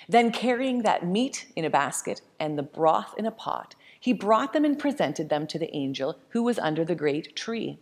Then, 0.08 0.32
carrying 0.32 0.82
that 0.82 1.06
meat 1.06 1.46
in 1.56 1.64
a 1.64 1.70
basket 1.70 2.20
and 2.38 2.58
the 2.58 2.62
broth 2.62 3.14
in 3.16 3.26
a 3.26 3.30
pot, 3.30 3.74
he 3.98 4.12
brought 4.12 4.52
them 4.52 4.64
and 4.64 4.78
presented 4.78 5.28
them 5.28 5.46
to 5.48 5.58
the 5.58 5.74
angel 5.74 6.18
who 6.30 6.42
was 6.42 6.58
under 6.58 6.84
the 6.84 6.94
great 6.94 7.34
tree. 7.34 7.78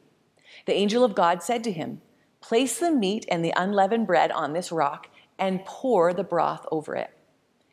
The 0.67 0.75
angel 0.75 1.05
of 1.05 1.15
God 1.15 1.43
said 1.43 1.65
to 1.65 1.73
him, 1.73 2.01
Place 2.41 2.79
the 2.79 2.91
meat 2.91 3.27
and 3.31 3.45
the 3.45 3.55
unleavened 3.57 4.07
bread 4.07 4.31
on 4.31 4.53
this 4.53 4.71
rock 4.71 5.09
and 5.39 5.65
pour 5.65 6.13
the 6.13 6.25
broth 6.25 6.67
over 6.71 6.95
it. 6.95 7.11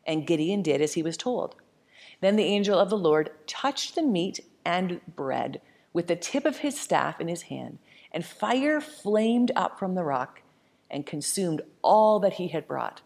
And 0.06 0.26
Gideon 0.26 0.62
did 0.62 0.82
as 0.82 0.94
he 0.94 1.04
was 1.04 1.18
told. 1.18 1.56
Then 2.22 2.36
the 2.36 2.44
angel 2.44 2.80
of 2.80 2.90
the 2.90 2.98
Lord 2.98 3.32
touched 3.48 3.96
the 3.96 4.02
meat 4.02 4.40
and 4.66 5.02
bread 5.16 5.62
with 5.94 6.08
the 6.08 6.16
tip 6.16 6.46
of 6.46 6.58
his 6.58 6.80
staff 6.80 7.20
in 7.20 7.28
his 7.28 7.44
hand, 7.44 7.80
and 8.12 8.26
fire 8.26 8.80
flamed 8.80 9.52
up 9.56 9.78
from 9.78 9.96
the 9.96 10.04
rock 10.04 10.42
and 10.90 11.06
consumed 11.06 11.62
all 11.82 12.20
that 12.20 12.34
he 12.34 12.50
had 12.50 12.68
brought. 12.68 13.02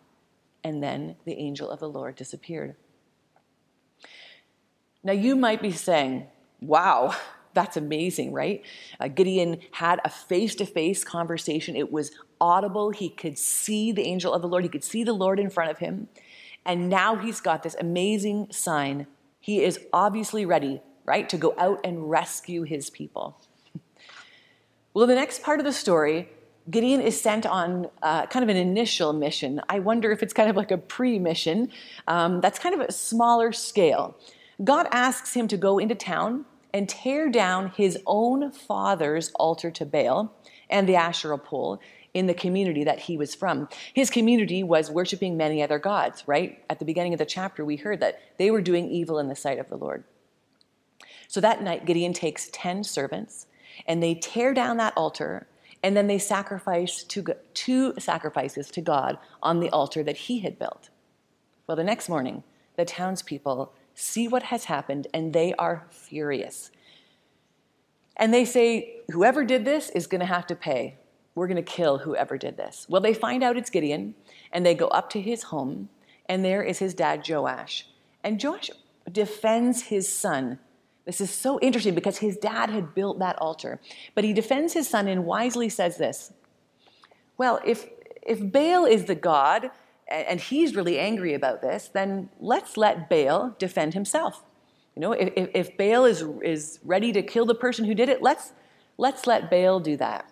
And 0.66 0.82
then 0.82 1.16
the 1.26 1.34
angel 1.34 1.70
of 1.70 1.80
the 1.80 1.88
Lord 1.88 2.16
disappeared. 2.16 2.76
Now, 5.04 5.14
you 5.14 5.36
might 5.36 5.62
be 5.62 5.70
saying, 5.70 6.26
wow, 6.60 7.16
that's 7.54 7.78
amazing, 7.78 8.34
right? 8.34 8.64
Uh, 9.00 9.08
Gideon 9.08 9.60
had 9.74 10.02
a 10.04 10.10
face 10.10 10.56
to 10.56 10.66
face 10.66 11.04
conversation. 11.04 11.76
It 11.76 11.92
was 11.92 12.14
audible. 12.42 12.90
He 12.90 13.10
could 13.10 13.38
see 13.38 13.92
the 13.92 14.02
angel 14.02 14.34
of 14.34 14.42
the 14.42 14.48
Lord, 14.48 14.64
he 14.64 14.70
could 14.70 14.84
see 14.84 15.04
the 15.04 15.14
Lord 15.14 15.40
in 15.40 15.52
front 15.52 15.70
of 15.70 15.78
him. 15.78 16.08
And 16.66 16.90
now 16.90 17.16
he's 17.16 17.42
got 17.42 17.62
this 17.62 17.76
amazing 17.80 18.48
sign. 18.50 19.06
He 19.40 19.64
is 19.64 19.80
obviously 19.94 20.48
ready, 20.48 20.82
right, 21.06 21.30
to 21.30 21.38
go 21.38 21.54
out 21.60 21.80
and 21.84 22.10
rescue 22.10 22.64
his 22.64 22.90
people. 22.90 23.40
Well, 24.96 25.08
the 25.08 25.16
next 25.16 25.44
part 25.44 25.60
of 25.60 25.66
the 25.66 25.74
story, 25.74 26.30
Gideon 26.70 27.02
is 27.02 27.20
sent 27.20 27.46
on 27.46 27.88
uh, 28.02 28.26
kind 28.26 28.44
of 28.44 28.50
an 28.50 28.58
initial 28.58 29.14
mission. 29.14 29.62
I 29.70 29.80
wonder 29.80 30.12
if 30.12 30.24
it's 30.24 30.34
kind 30.34 30.50
of 30.50 30.56
like 30.56 30.72
a 30.72 30.78
pre 30.78 31.20
mission. 31.20 31.70
Um, 32.08 32.42
that's 32.42 32.58
kind 32.58 32.74
of 32.74 32.82
a 32.82 32.92
smaller 32.92 33.52
scale. 33.52 34.18
God 34.64 34.88
asks 34.92 35.34
him 35.34 35.48
to 35.50 35.58
go 35.58 35.78
into 35.78 35.96
town 35.96 36.46
and 36.74 36.90
tear 36.90 37.30
down 37.30 37.70
his 37.70 37.98
own 38.06 38.52
father's 38.52 39.32
altar 39.36 39.70
to 39.72 39.86
Baal 39.86 40.34
and 40.70 40.90
the 40.90 40.96
Asherah 40.96 41.38
pole 41.38 41.80
in 42.14 42.28
the 42.28 42.34
community 42.34 42.84
that 42.84 43.00
he 43.00 43.18
was 43.18 43.36
from. 43.36 43.68
His 43.94 44.10
community 44.10 44.64
was 44.64 44.90
worshiping 44.90 45.38
many 45.38 45.62
other 45.62 45.78
gods, 45.78 46.24
right? 46.26 46.64
At 46.70 46.80
the 46.80 46.86
beginning 46.86 47.14
of 47.14 47.20
the 47.20 47.26
chapter, 47.26 47.64
we 47.64 47.76
heard 47.76 48.00
that 48.00 48.20
they 48.38 48.50
were 48.50 48.62
doing 48.62 48.90
evil 48.90 49.20
in 49.20 49.28
the 49.28 49.36
sight 49.36 49.60
of 49.60 49.70
the 49.70 49.78
Lord. 49.78 50.06
So 51.28 51.42
that 51.42 51.62
night, 51.62 51.86
Gideon 51.86 52.14
takes 52.14 52.50
10 52.54 52.86
servants 52.86 53.48
and 53.86 54.02
they 54.02 54.16
tear 54.16 54.54
down 54.54 54.78
that 54.78 54.94
altar 54.96 55.48
and 55.84 55.96
then 55.96 56.08
they 56.08 56.18
sacrifice 56.18 57.04
two, 57.04 57.26
two 57.54 57.94
sacrifices 58.00 58.70
to 58.72 58.82
God 58.82 59.18
on 59.42 59.60
the 59.60 59.70
altar 59.70 60.04
that 60.04 60.18
he 60.18 60.40
had 60.40 60.58
built. 60.58 60.90
Well, 61.68 61.78
the 61.78 61.84
next 61.84 62.10
morning, 62.10 62.44
the 62.76 62.86
townspeople 62.86 63.74
see 63.96 64.28
what 64.28 64.44
has 64.44 64.66
happened 64.66 65.08
and 65.14 65.34
they 65.34 65.54
are 65.56 65.88
furious. 65.90 66.70
And 68.18 68.34
they 68.34 68.46
say, 68.46 69.02
Whoever 69.12 69.44
did 69.44 69.66
this 69.66 69.90
is 69.90 70.08
going 70.08 70.20
to 70.20 70.26
have 70.26 70.48
to 70.48 70.56
pay. 70.56 70.98
We're 71.34 71.48
going 71.48 71.64
to 71.64 71.64
kill 71.64 72.00
whoever 72.00 72.38
did 72.38 72.58
this. 72.58 72.86
Well, 72.90 73.02
they 73.02 73.14
find 73.14 73.44
out 73.44 73.58
it's 73.58 73.70
Gideon 73.70 74.16
and 74.52 74.66
they 74.66 74.74
go 74.74 74.88
up 74.88 75.10
to 75.12 75.22
his 75.22 75.44
home, 75.44 75.90
and 76.28 76.44
there 76.44 76.64
is 76.64 76.80
his 76.80 76.94
dad, 76.94 77.28
Joash. 77.28 77.88
And 78.24 78.42
Joash 78.42 78.72
defends 79.12 79.84
his 79.84 80.12
son 80.12 80.60
this 81.06 81.22
is 81.22 81.30
so 81.30 81.60
interesting 81.60 81.94
because 81.94 82.18
his 82.18 82.36
dad 82.36 82.72
had 82.72 82.96
built 82.96 83.20
that 83.20 83.38
altar. 83.38 83.80
But 84.16 84.24
he 84.24 84.34
defends 84.34 84.74
his 84.74 84.90
son 84.90 85.08
and 85.08 85.26
wisely 85.26 85.70
says 85.70 85.98
this 85.98 86.34
Well, 87.38 87.60
if, 87.66 87.88
if 88.24 88.52
Baal 88.52 88.86
is 88.86 89.06
the 89.06 89.16
God 89.16 89.70
and 90.08 90.40
he's 90.40 90.76
really 90.76 91.00
angry 91.00 91.34
about 91.34 91.62
this, 91.62 91.90
then 91.94 92.30
let's 92.40 92.76
let 92.76 93.10
Baal 93.10 93.56
defend 93.58 93.94
himself. 93.94 94.44
You 94.96 95.02
know, 95.02 95.12
if, 95.12 95.50
if 95.54 95.78
Baal 95.78 96.06
is, 96.06 96.24
is 96.44 96.80
ready 96.84 97.12
to 97.12 97.22
kill 97.22 97.46
the 97.46 97.56
person 97.56 97.86
who 97.86 97.94
did 97.94 98.10
it, 98.10 98.22
let's, 98.22 98.54
let's 98.98 99.28
let 99.28 99.50
Baal 99.50 99.80
do 99.80 99.98
that. 99.98 100.32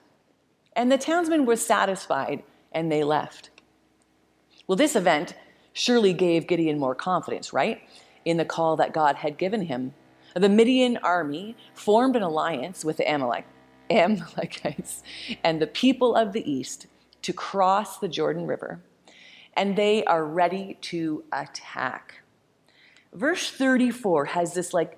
And 0.75 0.91
the 0.91 0.97
townsmen 0.97 1.45
were 1.45 1.55
satisfied 1.55 2.43
and 2.71 2.91
they 2.91 3.03
left. 3.03 3.49
Well, 4.65 4.75
this 4.75 4.95
event 4.95 5.35
surely 5.73 6.13
gave 6.13 6.47
Gideon 6.47 6.79
more 6.79 6.95
confidence, 6.95 7.51
right? 7.51 7.81
In 8.25 8.37
the 8.37 8.45
call 8.45 8.77
that 8.77 8.93
God 8.93 9.17
had 9.17 9.37
given 9.37 9.63
him 9.63 9.93
the 10.35 10.49
Midian 10.49 10.97
army 10.97 11.55
formed 11.73 12.15
an 12.15 12.23
alliance 12.23 12.83
with 12.83 12.97
the 12.97 13.11
Amalek, 13.11 13.45
Amalekites 13.89 15.03
and 15.43 15.61
the 15.61 15.67
people 15.67 16.15
of 16.15 16.33
the 16.33 16.49
east 16.49 16.87
to 17.21 17.33
cross 17.33 17.99
the 17.99 18.07
Jordan 18.07 18.47
River, 18.47 18.81
and 19.55 19.75
they 19.75 20.03
are 20.05 20.25
ready 20.25 20.77
to 20.81 21.23
attack. 21.31 22.21
Verse 23.13 23.49
34 23.51 24.25
has 24.25 24.53
this 24.53 24.73
like, 24.73 24.97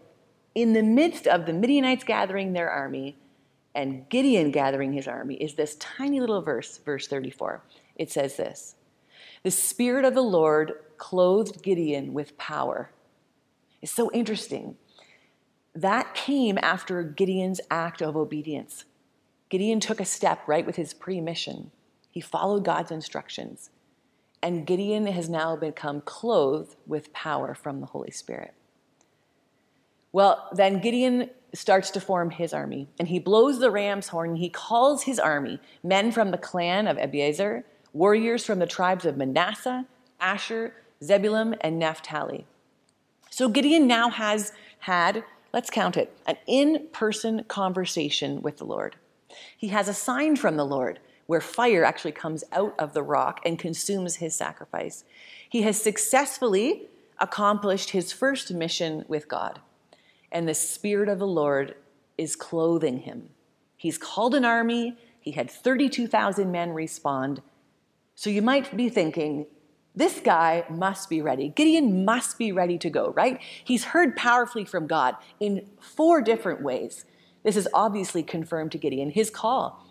in 0.54 0.74
the 0.74 0.84
midst 0.84 1.28
of 1.28 1.46
the 1.46 1.54
Midianites 1.54 2.06
gathering 2.06 2.54
their 2.54 2.70
army 2.70 3.18
and 3.76 4.08
Gideon 4.08 4.52
gathering 4.52 4.94
his 4.94 5.08
army, 5.08 5.36
is 5.36 5.56
this 5.56 5.76
tiny 5.76 6.22
little 6.22 6.42
verse, 6.42 6.78
verse 6.78 7.08
34. 7.08 7.62
It 7.98 8.10
says 8.10 8.38
this 8.38 8.76
The 9.44 9.52
Spirit 9.52 10.06
of 10.06 10.14
the 10.14 10.22
Lord 10.22 10.74
clothed 10.98 11.62
Gideon 11.62 12.14
with 12.14 12.38
power. 12.38 12.92
It's 13.82 13.92
so 13.92 14.10
interesting 14.14 14.78
that 15.76 16.16
came 16.16 16.58
after 16.62 17.04
Gideon's 17.04 17.60
act 17.70 18.02
of 18.02 18.16
obedience. 18.16 18.86
Gideon 19.50 19.80
took 19.80 20.00
a 20.00 20.06
step 20.06 20.48
right 20.48 20.66
with 20.66 20.78
his 20.78 20.94
pre 20.94 21.20
mission. 21.20 21.72
He 22.10 22.22
followed 22.22 22.64
God's 22.64 22.92
instructions. 22.92 23.70
And 24.42 24.66
Gideon 24.66 25.06
has 25.08 25.30
now 25.30 25.56
become 25.56 26.02
clothed 26.02 26.76
with 26.88 27.12
power 27.14 27.54
from 27.54 27.82
the 27.82 27.88
Holy 27.88 28.12
Spirit. 28.12 28.54
Well, 30.12 30.48
then 30.54 30.80
Gideon 30.80 31.30
starts 31.54 31.90
to 31.92 32.00
form 32.00 32.30
his 32.30 32.54
army, 32.54 32.88
and 33.00 33.08
he 33.08 33.20
blows 33.20 33.60
the 33.60 33.72
ram's 33.72 34.10
horn, 34.10 34.32
and 34.32 34.38
he 34.38 34.50
calls 34.50 35.04
his 35.04 35.20
army 35.20 35.60
men 35.84 36.12
from 36.12 36.32
the 36.32 36.38
clan 36.38 36.88
of 36.88 36.98
Abiezer, 36.98 37.64
warriors 37.92 38.46
from 38.46 38.60
the 38.60 38.68
tribes 38.68 39.06
of 39.06 39.18
Manasseh, 39.18 39.86
Asher, 40.20 40.74
Zebulun, 41.04 41.56
and 41.62 41.80
Naphtali. 41.80 42.46
So 43.30 43.50
Gideon 43.50 43.88
now 43.88 44.10
has 44.10 44.54
had 44.80 45.24
let's 45.56 45.70
count 45.70 45.96
it, 45.96 46.12
an 46.28 46.36
in 46.48 46.86
person 46.92 47.42
conversation 47.46 48.42
with 48.42 48.58
the 48.58 48.66
Lord. 48.66 48.98
He 49.56 49.70
has 49.70 49.88
a 49.88 49.94
sign 49.94 50.36
from 50.36 50.58
the 50.58 50.66
Lord 50.66 51.00
where 51.28 51.40
fire 51.40 51.86
actually 51.86 52.12
comes 52.12 52.44
out 52.52 52.76
of 52.78 52.94
the 52.94 53.02
rock 53.02 53.40
and 53.46 53.58
consumes 53.58 54.18
his 54.18 54.36
sacrifice. 54.36 55.06
He 55.50 55.62
has 55.62 55.82
successfully 55.82 56.90
accomplished 57.20 57.92
his 57.92 58.12
first 58.12 58.52
mission 58.54 59.06
with 59.08 59.30
God, 59.30 59.62
and 60.30 60.46
the 60.46 60.54
Spirit 60.54 61.08
of 61.08 61.20
the 61.20 61.26
Lord 61.26 61.76
is 62.18 62.36
clothing 62.36 63.00
him. 63.00 63.30
He's 63.78 63.98
called 63.98 64.36
an 64.36 64.44
army, 64.44 64.98
he 65.22 65.32
had 65.32 65.50
32,000 65.50 66.52
men 66.52 66.72
respond. 66.72 67.42
So 68.14 68.30
you 68.30 68.42
might 68.42 68.76
be 68.76 68.90
thinking, 68.90 69.48
this 69.96 70.20
guy 70.20 70.66
must 70.70 71.10
be 71.10 71.22
ready. 71.22 71.50
Gideon 71.50 72.04
must 72.04 72.38
be 72.38 72.52
ready 72.52 72.78
to 72.80 72.90
go, 72.90 73.12
right? 73.16 73.40
He's 73.64 73.86
heard 73.86 74.16
powerfully 74.16 74.66
from 74.66 74.88
God 74.88 75.16
in 75.40 75.70
four 75.80 76.22
different 76.22 76.62
ways. 76.62 77.06
This 77.44 77.56
is 77.56 77.68
obviously 77.74 78.22
confirmed 78.22 78.72
to 78.74 78.78
Gideon, 78.78 79.10
his 79.10 79.30
call. 79.30 79.86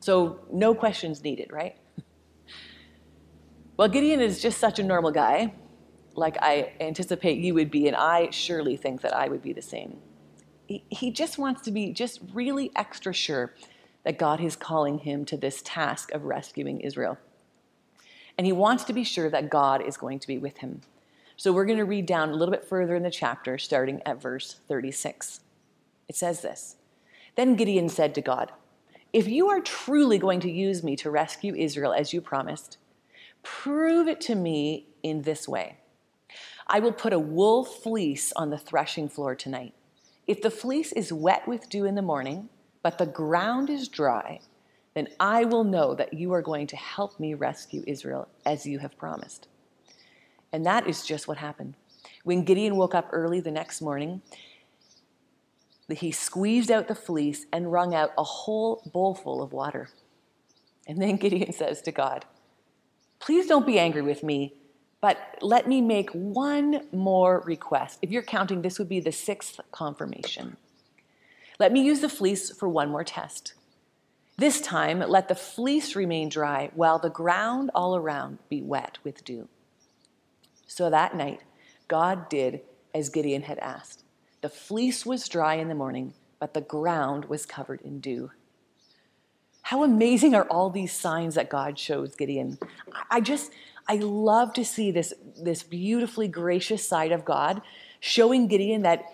So, 0.00 0.40
no 0.50 0.74
questions 0.74 1.22
needed, 1.22 1.52
right? 1.52 1.76
well, 3.76 3.88
Gideon 3.88 4.20
is 4.20 4.40
just 4.40 4.58
such 4.58 4.78
a 4.78 4.82
normal 4.82 5.10
guy, 5.10 5.52
like 6.14 6.38
I 6.40 6.72
anticipate 6.80 7.38
you 7.38 7.52
would 7.54 7.70
be, 7.70 7.86
and 7.86 7.96
I 7.96 8.30
surely 8.30 8.76
think 8.76 9.02
that 9.02 9.14
I 9.14 9.28
would 9.28 9.42
be 9.42 9.52
the 9.52 9.62
same. 9.62 9.98
He, 10.66 11.10
just 11.10 11.36
wants 11.36 11.62
to 11.62 11.72
be 11.72 11.92
just 11.92 12.20
really 12.32 12.70
extra 12.76 13.12
sure 13.12 13.52
that 14.04 14.18
God 14.18 14.40
is 14.40 14.54
calling 14.54 14.98
him 14.98 15.24
to 15.24 15.36
this 15.36 15.62
task 15.64 16.12
of 16.12 16.22
rescuing 16.22 16.80
Israel 16.80 17.18
and 18.40 18.46
he 18.46 18.54
wants 18.54 18.84
to 18.84 18.94
be 18.94 19.04
sure 19.04 19.28
that 19.28 19.50
God 19.50 19.82
is 19.82 19.98
going 19.98 20.18
to 20.18 20.26
be 20.26 20.38
with 20.38 20.56
him. 20.56 20.80
So 21.36 21.52
we're 21.52 21.66
going 21.66 21.76
to 21.76 21.84
read 21.84 22.06
down 22.06 22.30
a 22.30 22.34
little 22.34 22.52
bit 22.52 22.64
further 22.64 22.96
in 22.96 23.02
the 23.02 23.10
chapter, 23.10 23.58
starting 23.58 24.00
at 24.06 24.18
verse 24.18 24.60
36. 24.66 25.40
It 26.08 26.16
says 26.16 26.40
this 26.40 26.76
Then 27.36 27.54
Gideon 27.54 27.90
said 27.90 28.14
to 28.14 28.22
God, 28.22 28.50
If 29.12 29.28
you 29.28 29.50
are 29.50 29.60
truly 29.60 30.16
going 30.16 30.40
to 30.40 30.50
use 30.50 30.82
me 30.82 30.96
to 30.96 31.10
rescue 31.10 31.54
Israel 31.54 31.92
as 31.92 32.14
you 32.14 32.22
promised, 32.22 32.78
prove 33.42 34.08
it 34.08 34.22
to 34.22 34.34
me 34.34 34.86
in 35.02 35.20
this 35.20 35.46
way. 35.46 35.76
I 36.66 36.80
will 36.80 36.92
put 36.92 37.12
a 37.12 37.18
wool 37.18 37.62
fleece 37.62 38.32
on 38.36 38.48
the 38.48 38.56
threshing 38.56 39.10
floor 39.10 39.34
tonight. 39.34 39.74
If 40.26 40.40
the 40.40 40.50
fleece 40.50 40.92
is 40.92 41.12
wet 41.12 41.46
with 41.46 41.68
dew 41.68 41.84
in 41.84 41.94
the 41.94 42.00
morning, 42.00 42.48
but 42.82 42.96
the 42.96 43.04
ground 43.04 43.68
is 43.68 43.86
dry, 43.86 44.40
then 44.94 45.08
I 45.18 45.44
will 45.44 45.64
know 45.64 45.94
that 45.94 46.14
you 46.14 46.32
are 46.32 46.42
going 46.42 46.66
to 46.68 46.76
help 46.76 47.20
me 47.20 47.34
rescue 47.34 47.84
Israel 47.86 48.28
as 48.44 48.66
you 48.66 48.78
have 48.80 48.98
promised. 48.98 49.48
And 50.52 50.66
that 50.66 50.86
is 50.86 51.06
just 51.06 51.28
what 51.28 51.38
happened. 51.38 51.74
When 52.24 52.44
Gideon 52.44 52.76
woke 52.76 52.94
up 52.94 53.08
early 53.12 53.40
the 53.40 53.50
next 53.50 53.80
morning, 53.80 54.22
he 55.88 56.10
squeezed 56.10 56.70
out 56.70 56.88
the 56.88 56.94
fleece 56.94 57.46
and 57.52 57.72
wrung 57.72 57.94
out 57.94 58.12
a 58.18 58.24
whole 58.24 58.82
bowlful 58.92 59.42
of 59.42 59.52
water. 59.52 59.90
And 60.86 61.00
then 61.00 61.16
Gideon 61.20 61.52
says 61.52 61.82
to 61.82 61.92
God, 61.92 62.24
Please 63.18 63.46
don't 63.46 63.66
be 63.66 63.78
angry 63.78 64.02
with 64.02 64.22
me, 64.22 64.54
but 65.00 65.36
let 65.42 65.68
me 65.68 65.80
make 65.80 66.10
one 66.10 66.86
more 66.92 67.42
request. 67.44 67.98
If 68.02 68.10
you're 68.10 68.22
counting, 68.22 68.62
this 68.62 68.78
would 68.78 68.88
be 68.88 69.00
the 69.00 69.12
sixth 69.12 69.60
confirmation. 69.72 70.56
Let 71.58 71.72
me 71.72 71.82
use 71.82 72.00
the 72.00 72.08
fleece 72.08 72.50
for 72.50 72.68
one 72.68 72.88
more 72.88 73.04
test. 73.04 73.54
This 74.40 74.62
time, 74.62 75.00
let 75.00 75.28
the 75.28 75.34
fleece 75.34 75.94
remain 75.94 76.30
dry, 76.30 76.70
while 76.74 76.98
the 76.98 77.10
ground 77.10 77.70
all 77.74 77.94
around 77.94 78.38
be 78.48 78.62
wet 78.62 78.96
with 79.04 79.22
dew. 79.22 79.50
So 80.66 80.88
that 80.88 81.14
night, 81.14 81.42
God 81.88 82.30
did 82.30 82.62
as 82.94 83.10
Gideon 83.10 83.42
had 83.42 83.58
asked. 83.58 84.02
The 84.40 84.48
fleece 84.48 85.04
was 85.04 85.28
dry 85.28 85.56
in 85.56 85.68
the 85.68 85.74
morning, 85.74 86.14
but 86.38 86.54
the 86.54 86.62
ground 86.62 87.26
was 87.26 87.44
covered 87.44 87.82
in 87.82 88.00
dew. 88.00 88.30
How 89.60 89.82
amazing 89.84 90.34
are 90.34 90.48
all 90.48 90.70
these 90.70 90.94
signs 90.94 91.34
that 91.34 91.50
God 91.50 91.78
shows 91.78 92.16
Gideon? 92.16 92.58
I 93.10 93.20
just, 93.20 93.52
I 93.86 93.96
love 93.96 94.54
to 94.54 94.64
see 94.64 94.90
this, 94.90 95.12
this 95.38 95.62
beautifully 95.62 96.28
gracious 96.28 96.88
side 96.88 97.12
of 97.12 97.26
God 97.26 97.60
showing 98.00 98.48
Gideon 98.48 98.84
that 98.84 99.04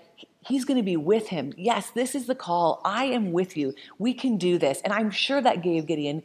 He's 0.46 0.64
going 0.64 0.76
to 0.76 0.82
be 0.82 0.96
with 0.96 1.28
him. 1.28 1.52
Yes, 1.56 1.90
this 1.90 2.14
is 2.14 2.26
the 2.26 2.34
call. 2.34 2.80
I 2.84 3.06
am 3.06 3.32
with 3.32 3.56
you. 3.56 3.74
We 3.98 4.14
can 4.14 4.36
do 4.36 4.58
this. 4.58 4.80
And 4.82 4.92
I'm 4.92 5.10
sure 5.10 5.40
that 5.40 5.62
gave 5.62 5.86
Gideon 5.86 6.22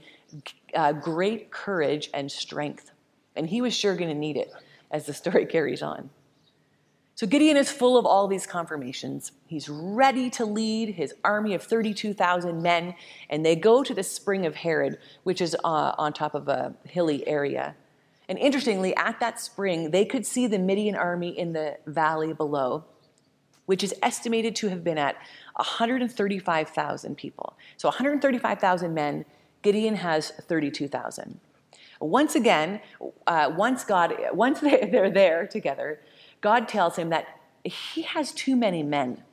uh, 0.75 0.93
great 0.93 1.51
courage 1.51 2.09
and 2.13 2.31
strength. 2.31 2.91
And 3.35 3.49
he 3.49 3.61
was 3.61 3.75
sure 3.75 3.95
going 3.95 4.09
to 4.09 4.15
need 4.15 4.37
it 4.37 4.51
as 4.91 5.05
the 5.07 5.13
story 5.13 5.45
carries 5.47 5.81
on. 5.81 6.11
So 7.15 7.27
Gideon 7.27 7.57
is 7.57 7.71
full 7.71 7.97
of 7.97 8.05
all 8.05 8.27
these 8.27 8.47
confirmations. 8.47 9.31
He's 9.45 9.69
ready 9.69 10.29
to 10.31 10.45
lead 10.45 10.95
his 10.95 11.13
army 11.23 11.53
of 11.53 11.61
32,000 11.61 12.61
men, 12.63 12.95
and 13.29 13.45
they 13.45 13.55
go 13.55 13.83
to 13.83 13.93
the 13.93 14.01
spring 14.01 14.45
of 14.45 14.55
Harod, 14.55 14.97
which 15.23 15.41
is 15.41 15.55
uh, 15.63 15.93
on 15.97 16.13
top 16.13 16.33
of 16.33 16.47
a 16.47 16.73
hilly 16.83 17.27
area. 17.27 17.75
And 18.27 18.39
interestingly, 18.39 18.95
at 18.95 19.19
that 19.19 19.39
spring, 19.39 19.91
they 19.91 20.05
could 20.05 20.25
see 20.25 20.47
the 20.47 20.57
Midian 20.57 20.95
army 20.95 21.37
in 21.37 21.53
the 21.53 21.77
valley 21.85 22.33
below, 22.33 22.85
which 23.71 23.85
is 23.85 23.93
estimated 24.01 24.53
to 24.53 24.67
have 24.67 24.83
been 24.83 24.97
at 24.97 25.15
135,000 25.55 27.15
people. 27.15 27.55
So 27.77 27.87
135,000 27.87 28.93
men, 28.93 29.23
Gideon 29.61 29.95
has 29.95 30.31
32,000. 30.31 31.39
Once 32.01 32.35
again, 32.35 32.81
uh, 33.27 33.49
once 33.55 33.85
God, 33.85 34.13
once 34.33 34.59
they're 34.59 35.09
there 35.09 35.47
together, 35.47 36.01
God 36.41 36.67
tells 36.67 36.97
him 36.97 37.11
that 37.11 37.39
he 37.63 38.01
has 38.01 38.33
too 38.33 38.57
many 38.57 38.83
men. 38.83 39.23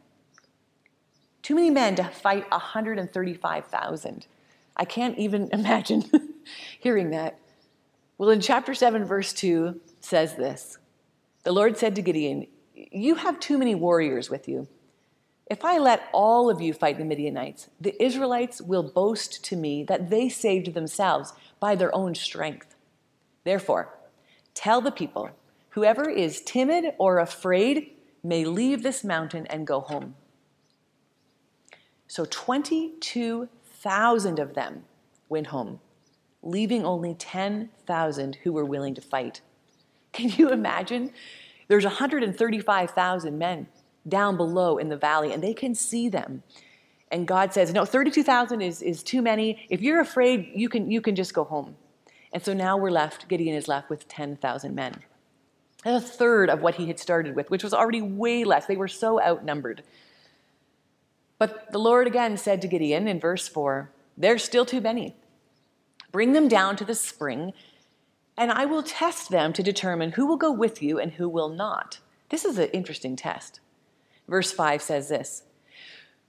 Too 1.42 1.57
many 1.57 1.71
men 1.71 1.97
to 1.97 2.04
fight 2.04 2.49
135,000. 2.49 4.26
I 4.76 4.85
can't 4.85 5.18
even 5.18 5.49
imagine 5.52 6.04
hearing 6.78 7.11
that. 7.11 7.40
Well, 8.18 8.30
in 8.30 8.40
chapter 8.40 8.73
7, 8.73 9.04
verse 9.04 9.33
2 9.33 9.80
says 10.00 10.37
this 10.37 10.78
The 11.42 11.50
Lord 11.50 11.76
said 11.76 11.97
to 11.97 12.02
Gideon, 12.02 12.47
You 12.92 13.16
have 13.16 13.40
too 13.40 13.58
many 13.58 13.75
warriors 13.75 14.30
with 14.30 14.47
you. 14.47 14.68
If 15.50 15.64
I 15.64 15.78
let 15.78 16.08
all 16.12 16.50
of 16.50 16.61
you 16.61 16.73
fight 16.73 16.99
the 16.99 17.04
Midianites, 17.04 17.68
the 17.80 18.00
Israelites 18.02 18.61
will 18.61 18.82
boast 18.82 19.44
to 19.47 19.56
me 19.56 19.82
that 19.85 20.11
they 20.11 20.28
saved 20.28 20.75
themselves 20.75 21.32
by 21.58 21.75
their 21.75 21.94
own 21.94 22.14
strength. 22.14 22.75
Therefore, 23.44 23.94
tell 24.54 24.80
the 24.80 24.92
people 24.92 25.30
whoever 25.70 26.08
is 26.08 26.42
timid 26.42 26.94
or 26.99 27.18
afraid 27.18 27.90
may 28.23 28.44
leave 28.44 28.82
this 28.82 29.02
mountain 29.02 29.47
and 29.47 29.66
go 29.66 29.80
home. 29.80 30.14
So 32.06 32.26
22,000 32.26 34.38
of 34.38 34.54
them 34.54 34.85
went 35.28 35.49
home, 35.49 35.80
leaving 36.42 36.85
only 36.85 37.14
10,000 37.14 38.37
who 38.42 38.52
were 38.52 38.64
willing 38.64 38.94
to 38.94 39.00
fight. 39.00 39.40
Can 40.12 40.30
you 40.30 40.50
imagine? 40.50 41.12
There's 41.68 41.84
135,000 41.84 43.38
men 43.38 43.68
down 44.08 44.37
below 44.37 44.78
in 44.78 44.88
the 44.88 44.96
valley, 44.96 45.32
and 45.32 45.42
they 45.42 45.54
can 45.54 45.75
see 45.75 46.08
them. 46.08 46.42
And 47.10 47.26
God 47.26 47.52
says, 47.52 47.72
No, 47.72 47.84
32,000 47.84 48.60
is, 48.60 48.82
is 48.82 49.02
too 49.02 49.22
many. 49.22 49.66
If 49.70 49.80
you're 49.80 50.00
afraid, 50.00 50.50
you 50.54 50.68
can, 50.68 50.90
you 50.90 51.00
can 51.00 51.14
just 51.14 51.34
go 51.34 51.44
home. 51.44 51.76
And 52.32 52.42
so 52.42 52.52
now 52.52 52.76
we're 52.76 52.90
left, 52.90 53.28
Gideon 53.28 53.56
is 53.56 53.68
left 53.68 53.88
with 53.88 54.08
10,000 54.08 54.75
men. 54.75 54.94
A 55.84 56.00
third 56.00 56.50
of 56.50 56.60
what 56.60 56.75
he 56.75 56.87
had 56.87 56.98
started 56.98 57.34
with, 57.37 57.50
which 57.50 57.62
was 57.62 57.72
already 57.72 58.02
way 58.02 58.44
less. 58.44 58.66
They 58.66 58.76
were 58.76 58.88
so 58.88 59.22
outnumbered. 59.22 59.82
But 61.38 61.70
the 61.70 61.78
Lord 61.78 62.06
again 62.06 62.37
said 62.37 62.60
to 62.62 62.68
Gideon 62.68 63.06
in 63.08 63.20
verse 63.20 63.48
4 63.48 63.90
There's 64.16 64.44
still 64.44 64.66
too 64.66 64.80
many. 64.80 65.14
Bring 66.10 66.32
them 66.32 66.48
down 66.48 66.76
to 66.76 66.84
the 66.84 66.94
spring, 66.94 67.52
and 68.38 68.53
I 68.53 68.64
will 68.66 68.85
test 68.85 69.31
them 69.31 69.53
to 69.53 69.62
determine 69.62 70.12
who 70.12 70.24
will 70.24 70.37
go 70.37 70.53
with 70.53 70.81
you 70.81 70.98
and 70.98 71.12
who 71.12 71.29
will 71.29 71.48
not. 71.48 71.98
This 72.29 72.44
is 72.44 72.57
an 72.57 72.70
interesting 72.70 73.16
test. 73.16 73.59
Verse 74.29 74.53
5 74.53 74.81
says 74.81 75.09
this 75.09 75.42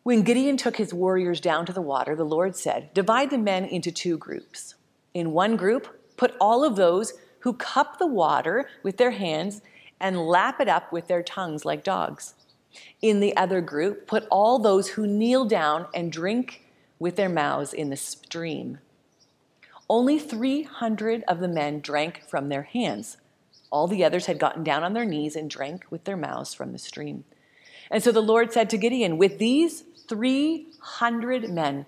When 0.01 0.23
Gideon 0.23 0.57
took 0.57 0.77
his 0.77 0.93
warriors 0.93 1.39
down 1.39 1.67
to 1.67 1.73
the 1.73 1.81
water, 1.81 2.15
the 2.15 2.25
Lord 2.25 2.55
said, 2.55 2.93
Divide 2.95 3.29
the 3.29 3.37
men 3.37 3.63
into 3.63 3.91
two 3.91 4.17
groups. 4.17 4.73
In 5.13 5.31
one 5.31 5.55
group, 5.55 5.87
put 6.17 6.35
all 6.41 6.63
of 6.63 6.75
those 6.75 7.13
who 7.41 7.53
cup 7.53 7.99
the 7.99 8.07
water 8.07 8.67
with 8.81 8.97
their 8.97 9.11
hands 9.11 9.61
and 9.99 10.27
lap 10.27 10.59
it 10.59 10.67
up 10.67 10.91
with 10.91 11.07
their 11.07 11.23
tongues 11.23 11.63
like 11.63 11.83
dogs. 11.83 12.33
In 13.01 13.19
the 13.19 13.37
other 13.37 13.61
group, 13.61 14.07
put 14.07 14.27
all 14.31 14.57
those 14.57 14.89
who 14.89 15.05
kneel 15.05 15.45
down 15.45 15.87
and 15.93 16.11
drink 16.11 16.65
with 16.97 17.15
their 17.15 17.29
mouths 17.29 17.73
in 17.73 17.89
the 17.89 17.97
stream. 17.97 18.79
Only 19.89 20.19
300 20.19 21.23
of 21.27 21.39
the 21.39 21.47
men 21.47 21.79
drank 21.79 22.21
from 22.27 22.49
their 22.49 22.63
hands. 22.63 23.17
All 23.71 23.87
the 23.87 24.03
others 24.03 24.27
had 24.27 24.39
gotten 24.39 24.63
down 24.63 24.83
on 24.83 24.93
their 24.93 25.05
knees 25.05 25.35
and 25.35 25.49
drank 25.49 25.85
with 25.89 26.03
their 26.03 26.17
mouths 26.17 26.53
from 26.53 26.71
the 26.71 26.79
stream. 26.79 27.23
And 27.89 28.03
so 28.03 28.11
the 28.11 28.21
Lord 28.21 28.53
said 28.53 28.69
to 28.69 28.77
Gideon, 28.77 29.17
With 29.17 29.39
these 29.39 29.83
300 30.07 31.49
men, 31.49 31.85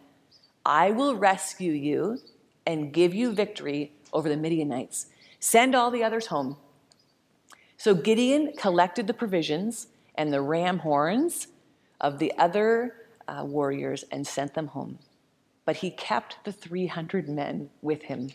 I 0.65 0.91
will 0.91 1.15
rescue 1.15 1.73
you 1.73 2.19
and 2.65 2.93
give 2.93 3.13
you 3.13 3.33
victory 3.33 3.91
over 4.13 4.29
the 4.29 4.37
Midianites. 4.37 5.07
Send 5.39 5.75
all 5.75 5.91
the 5.91 6.03
others 6.03 6.27
home. 6.27 6.57
So 7.77 7.95
Gideon 7.95 8.53
collected 8.57 9.07
the 9.07 9.13
provisions 9.13 9.87
and 10.15 10.31
the 10.31 10.41
ram 10.41 10.79
horns 10.79 11.47
of 11.99 12.19
the 12.19 12.33
other 12.37 12.95
uh, 13.27 13.43
warriors 13.45 14.03
and 14.11 14.25
sent 14.25 14.53
them 14.53 14.67
home. 14.67 14.99
But 15.71 15.77
he 15.77 15.89
kept 15.89 16.43
the 16.43 16.51
300 16.51 17.29
men 17.29 17.69
with 17.81 18.01
him. 18.01 18.31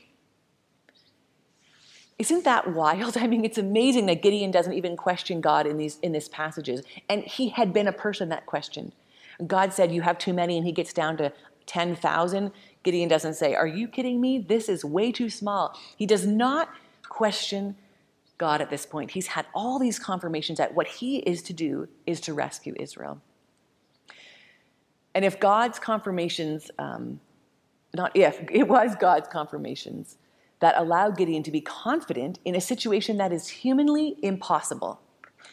Isn't 2.18 2.44
that 2.44 2.72
wild? 2.72 3.14
I 3.20 3.26
mean, 3.26 3.44
it's 3.44 3.58
amazing 3.58 4.06
that 4.06 4.22
Gideon 4.22 4.50
doesn't 4.50 4.72
even 4.72 4.96
question 4.96 5.42
God 5.42 5.66
in 5.66 5.76
these 5.76 5.98
in 5.98 6.12
this 6.12 6.28
passages. 6.28 6.80
And 7.10 7.22
he 7.24 7.50
had 7.50 7.74
been 7.74 7.88
a 7.88 7.92
person 7.92 8.30
that 8.30 8.46
questioned. 8.46 8.92
God 9.46 9.74
said, 9.74 9.92
You 9.92 10.00
have 10.00 10.16
too 10.16 10.32
many, 10.32 10.56
and 10.56 10.64
he 10.64 10.72
gets 10.72 10.94
down 10.94 11.18
to 11.18 11.30
10,000. 11.66 12.52
Gideon 12.82 13.06
doesn't 13.10 13.34
say, 13.34 13.54
Are 13.54 13.66
you 13.66 13.86
kidding 13.86 14.18
me? 14.18 14.38
This 14.38 14.70
is 14.70 14.82
way 14.82 15.12
too 15.12 15.28
small. 15.28 15.78
He 15.94 16.06
does 16.06 16.26
not 16.26 16.70
question 17.06 17.76
God 18.38 18.62
at 18.62 18.70
this 18.70 18.86
point. 18.86 19.10
He's 19.10 19.26
had 19.26 19.44
all 19.54 19.78
these 19.78 19.98
confirmations 19.98 20.56
that 20.56 20.74
what 20.74 20.86
he 20.86 21.18
is 21.18 21.42
to 21.42 21.52
do 21.52 21.86
is 22.06 22.18
to 22.22 22.32
rescue 22.32 22.72
Israel. 22.78 23.20
And 25.16 25.24
if 25.24 25.40
God's 25.40 25.78
confirmations, 25.78 26.70
um, 26.78 27.20
not 27.96 28.12
if, 28.14 28.38
it 28.50 28.68
was 28.68 28.94
God's 28.94 29.28
confirmations 29.28 30.16
that 30.60 30.74
allowed 30.78 31.16
Gideon 31.18 31.42
to 31.42 31.50
be 31.50 31.60
confident 31.60 32.38
in 32.44 32.54
a 32.54 32.60
situation 32.60 33.18
that 33.18 33.32
is 33.32 33.48
humanly 33.48 34.16
impossible. 34.22 35.00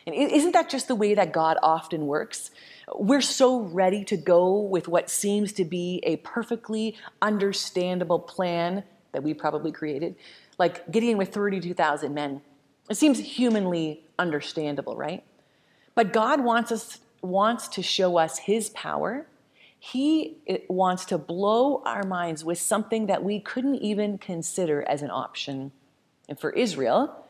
And 0.05 0.15
isn't 0.15 0.51
that 0.51 0.69
just 0.69 0.87
the 0.87 0.95
way 0.95 1.13
that 1.13 1.31
God 1.31 1.57
often 1.61 2.07
works? 2.07 2.51
We're 2.95 3.21
so 3.21 3.61
ready 3.61 4.03
to 4.05 4.17
go 4.17 4.59
with 4.59 4.87
what 4.87 5.09
seems 5.09 5.53
to 5.53 5.65
be 5.65 6.01
a 6.03 6.17
perfectly 6.17 6.97
understandable 7.21 8.19
plan 8.19 8.83
that 9.11 9.23
we 9.23 9.33
probably 9.33 9.71
created, 9.71 10.15
like 10.57 10.89
Gideon 10.91 11.17
with 11.17 11.33
32,000 11.33 12.13
men. 12.13 12.41
It 12.89 12.95
seems 12.95 13.19
humanly 13.19 14.03
understandable, 14.19 14.95
right? 14.95 15.23
But 15.95 16.11
God 16.11 16.43
wants 16.43 16.71
us 16.71 16.99
wants 17.21 17.69
to 17.69 17.81
show 17.81 18.17
us 18.17 18.37
his 18.39 18.69
power. 18.71 19.25
He 19.85 20.37
wants 20.69 21.03
to 21.05 21.17
blow 21.17 21.81
our 21.85 22.03
minds 22.03 22.45
with 22.45 22.57
something 22.57 23.07
that 23.07 23.23
we 23.23 23.39
couldn't 23.39 23.75
even 23.75 24.17
consider 24.17 24.81
as 24.83 25.01
an 25.01 25.11
option. 25.11 25.71
And 26.29 26.39
for 26.39 26.51
Israel, 26.51 27.25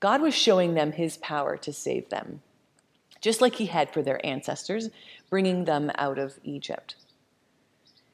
God 0.00 0.20
was 0.20 0.34
showing 0.34 0.74
them 0.74 0.92
his 0.92 1.16
power 1.18 1.56
to 1.58 1.72
save 1.72 2.08
them 2.08 2.40
just 3.24 3.40
like 3.40 3.54
he 3.54 3.64
had 3.64 3.90
for 3.90 4.02
their 4.02 4.24
ancestors, 4.26 4.90
bringing 5.30 5.64
them 5.64 5.90
out 5.94 6.18
of 6.18 6.38
Egypt. 6.44 6.94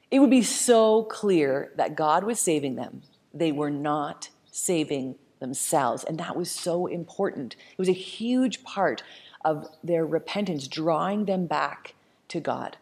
It 0.09 0.19
would 0.19 0.29
be 0.29 0.41
so 0.41 1.03
clear 1.03 1.73
that 1.75 1.97
God 1.97 2.23
was 2.23 2.39
saving 2.39 2.75
them. 2.75 3.01
They 3.33 3.51
were 3.51 3.69
not 3.69 4.29
saving 4.51 5.15
themselves. 5.39 6.05
And 6.05 6.17
that 6.19 6.37
was 6.37 6.49
so 6.49 6.87
important. 6.87 7.57
It 7.73 7.77
was 7.77 7.89
a 7.89 7.93
huge 7.93 8.63
part 8.63 9.03
of 9.43 9.67
their 9.83 10.05
repentance, 10.05 10.65
drawing 10.69 11.25
them 11.25 11.45
back 11.45 11.93
to 12.29 12.39
God, 12.39 12.77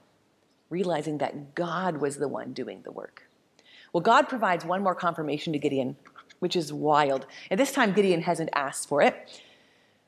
realizing 0.70 1.18
that 1.20 1.56
God 1.56 1.98
was 1.98 2.18
the 2.18 2.28
one 2.28 2.54
doing 2.54 2.82
the 2.84 2.92
work. 2.92 3.24
Well, 3.94 4.02
God 4.02 4.30
provides 4.30 4.66
one 4.66 4.84
more 4.84 4.96
confirmation 4.96 5.54
to 5.54 5.60
Gideon, 5.60 5.96
which 6.40 6.56
is 6.56 6.72
wild. 6.72 7.26
At 7.50 7.58
this 7.58 7.72
time, 7.72 7.94
Gideon 7.94 8.22
hasn't 8.22 8.50
asked 8.54 8.88
for 8.88 9.02
it, 9.02 9.42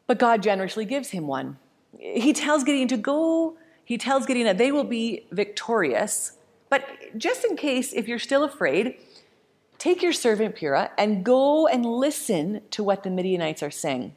but 0.07 0.19
God 0.19 0.43
generously 0.43 0.85
gives 0.85 1.09
him 1.09 1.27
one 1.27 1.57
he 1.97 2.33
tells 2.33 2.63
Gideon 2.63 2.87
to 2.89 2.97
go, 2.97 3.57
he 3.83 3.97
tells 3.97 4.25
Gideon 4.25 4.45
that 4.45 4.57
they 4.57 4.71
will 4.71 4.83
be 4.83 5.25
victorious. 5.31 6.37
But 6.69 6.85
just 7.17 7.43
in 7.43 7.57
case, 7.57 7.93
if 7.93 8.07
you're 8.07 8.19
still 8.19 8.43
afraid, 8.43 8.95
take 9.77 10.01
your 10.01 10.13
servant 10.13 10.55
Purah 10.55 10.91
and 10.97 11.23
go 11.23 11.67
and 11.67 11.85
listen 11.85 12.61
to 12.71 12.83
what 12.83 13.03
the 13.03 13.09
Midianites 13.09 13.61
are 13.61 13.71
saying. 13.71 14.13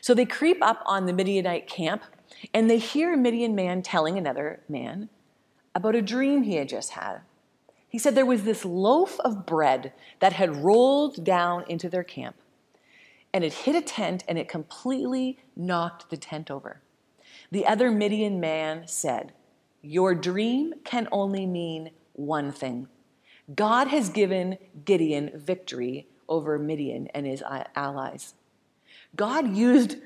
So 0.00 0.14
they 0.14 0.24
creep 0.24 0.58
up 0.62 0.82
on 0.86 1.06
the 1.06 1.12
Midianite 1.12 1.68
camp 1.68 2.02
and 2.52 2.68
they 2.68 2.78
hear 2.78 3.14
a 3.14 3.16
Midian 3.16 3.54
man 3.54 3.82
telling 3.82 4.18
another 4.18 4.60
man 4.68 5.08
about 5.76 5.94
a 5.94 6.00
dream 6.00 6.42
he 6.42 6.54
had 6.56 6.70
just 6.70 6.92
had. 6.92 7.20
He 7.86 7.98
said 7.98 8.14
there 8.14 8.24
was 8.24 8.44
this 8.44 8.64
loaf 8.64 9.20
of 9.20 9.44
bread 9.44 9.92
that 10.20 10.32
had 10.32 10.64
rolled 10.64 11.22
down 11.22 11.64
into 11.68 11.90
their 11.90 12.02
camp 12.02 12.34
and 13.34 13.44
it 13.44 13.52
hit 13.52 13.76
a 13.76 13.82
tent 13.82 14.24
and 14.26 14.38
it 14.38 14.48
completely 14.48 15.38
knocked 15.54 16.08
the 16.08 16.16
tent 16.16 16.50
over. 16.50 16.80
The 17.50 17.66
other 17.66 17.90
Midian 17.90 18.40
man 18.40 18.88
said, 18.88 19.34
Your 19.82 20.14
dream 20.14 20.72
can 20.82 21.06
only 21.12 21.44
mean 21.44 21.90
one 22.14 22.50
thing. 22.50 22.88
God 23.54 23.88
has 23.88 24.08
given 24.08 24.56
Gideon 24.86 25.30
victory 25.34 26.08
over 26.26 26.58
Midian 26.58 27.08
and 27.08 27.26
his 27.26 27.42
allies. 27.76 28.32
God 29.14 29.54
used 29.54 29.96